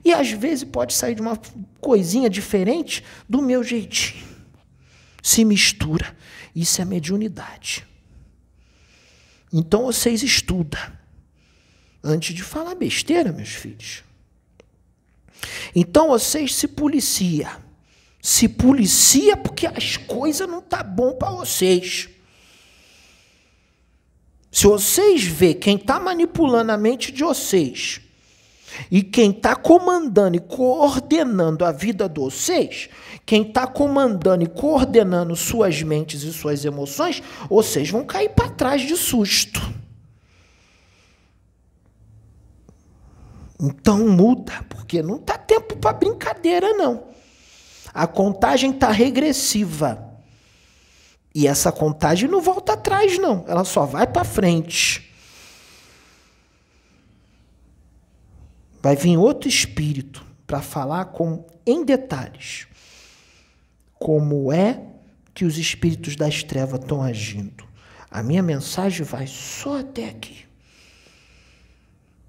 E 0.04 0.12
às 0.12 0.30
vezes 0.30 0.64
pode 0.64 0.92
sair 0.92 1.14
de 1.14 1.22
uma 1.22 1.40
coisinha 1.80 2.28
diferente 2.28 3.02
do 3.26 3.40
meu 3.40 3.64
jeitinho. 3.64 4.26
Se 5.22 5.42
mistura. 5.42 6.14
Isso 6.54 6.82
é 6.82 6.84
mediunidade. 6.84 7.86
Então 9.50 9.86
vocês 9.86 10.22
estudam 10.22 11.03
antes 12.04 12.34
de 12.34 12.42
falar 12.42 12.74
besteira, 12.74 13.32
meus 13.32 13.50
filhos. 13.50 14.04
Então 15.74 16.08
vocês 16.08 16.54
se 16.54 16.68
policiam 16.68 17.64
se 18.24 18.48
policia 18.48 19.36
porque 19.36 19.66
as 19.66 19.98
coisas 19.98 20.48
não 20.48 20.62
tá 20.62 20.82
bom 20.82 21.12
para 21.12 21.30
vocês. 21.30 22.08
Se 24.50 24.66
vocês 24.66 25.24
vê 25.24 25.52
quem 25.52 25.76
está 25.76 26.00
manipulando 26.00 26.72
a 26.72 26.78
mente 26.78 27.12
de 27.12 27.22
vocês 27.22 28.00
e 28.90 29.02
quem 29.02 29.30
está 29.30 29.54
comandando 29.54 30.38
e 30.38 30.40
coordenando 30.40 31.66
a 31.66 31.70
vida 31.70 32.08
de 32.08 32.18
vocês, 32.18 32.88
quem 33.26 33.42
está 33.42 33.66
comandando 33.66 34.42
e 34.42 34.46
coordenando 34.46 35.36
suas 35.36 35.82
mentes 35.82 36.22
e 36.22 36.32
suas 36.32 36.64
emoções, 36.64 37.22
vocês 37.50 37.90
vão 37.90 38.06
cair 38.06 38.30
para 38.30 38.48
trás 38.48 38.80
de 38.80 38.96
susto. 38.96 39.60
Então 43.60 44.08
muda, 44.08 44.64
porque 44.68 45.02
não 45.02 45.18
tá 45.18 45.38
tempo 45.38 45.76
para 45.76 45.92
brincadeira 45.92 46.72
não. 46.72 47.08
A 47.92 48.06
contagem 48.06 48.72
está 48.72 48.90
regressiva. 48.90 50.12
E 51.34 51.46
essa 51.46 51.72
contagem 51.72 52.28
não 52.28 52.40
volta 52.40 52.74
atrás, 52.74 53.18
não. 53.18 53.44
Ela 53.46 53.64
só 53.64 53.84
vai 53.84 54.06
para 54.06 54.24
frente. 54.24 55.12
Vai 58.80 58.96
vir 58.96 59.16
outro 59.16 59.48
espírito 59.48 60.24
para 60.46 60.60
falar 60.60 61.06
com, 61.06 61.46
em 61.66 61.84
detalhes 61.84 62.66
como 64.04 64.52
é 64.52 64.82
que 65.32 65.44
os 65.44 65.56
espíritos 65.56 66.14
das 66.14 66.42
trevas 66.42 66.80
estão 66.80 67.02
agindo. 67.02 67.64
A 68.10 68.22
minha 68.22 68.42
mensagem 68.42 69.04
vai 69.04 69.26
só 69.26 69.80
até 69.80 70.10
aqui. 70.10 70.44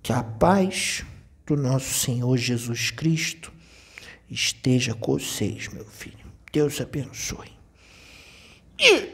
Que 0.01 0.13
a 0.13 0.23
paz 0.23 1.03
do 1.45 1.55
nosso 1.55 1.93
Senhor 1.93 2.37
Jesus 2.37 2.91
Cristo 2.91 3.53
esteja 4.29 4.93
com 4.93 5.17
vocês, 5.17 5.67
meu 5.67 5.85
filho. 5.85 6.25
Deus 6.51 6.81
abençoe. 6.81 7.51
E 8.79 9.09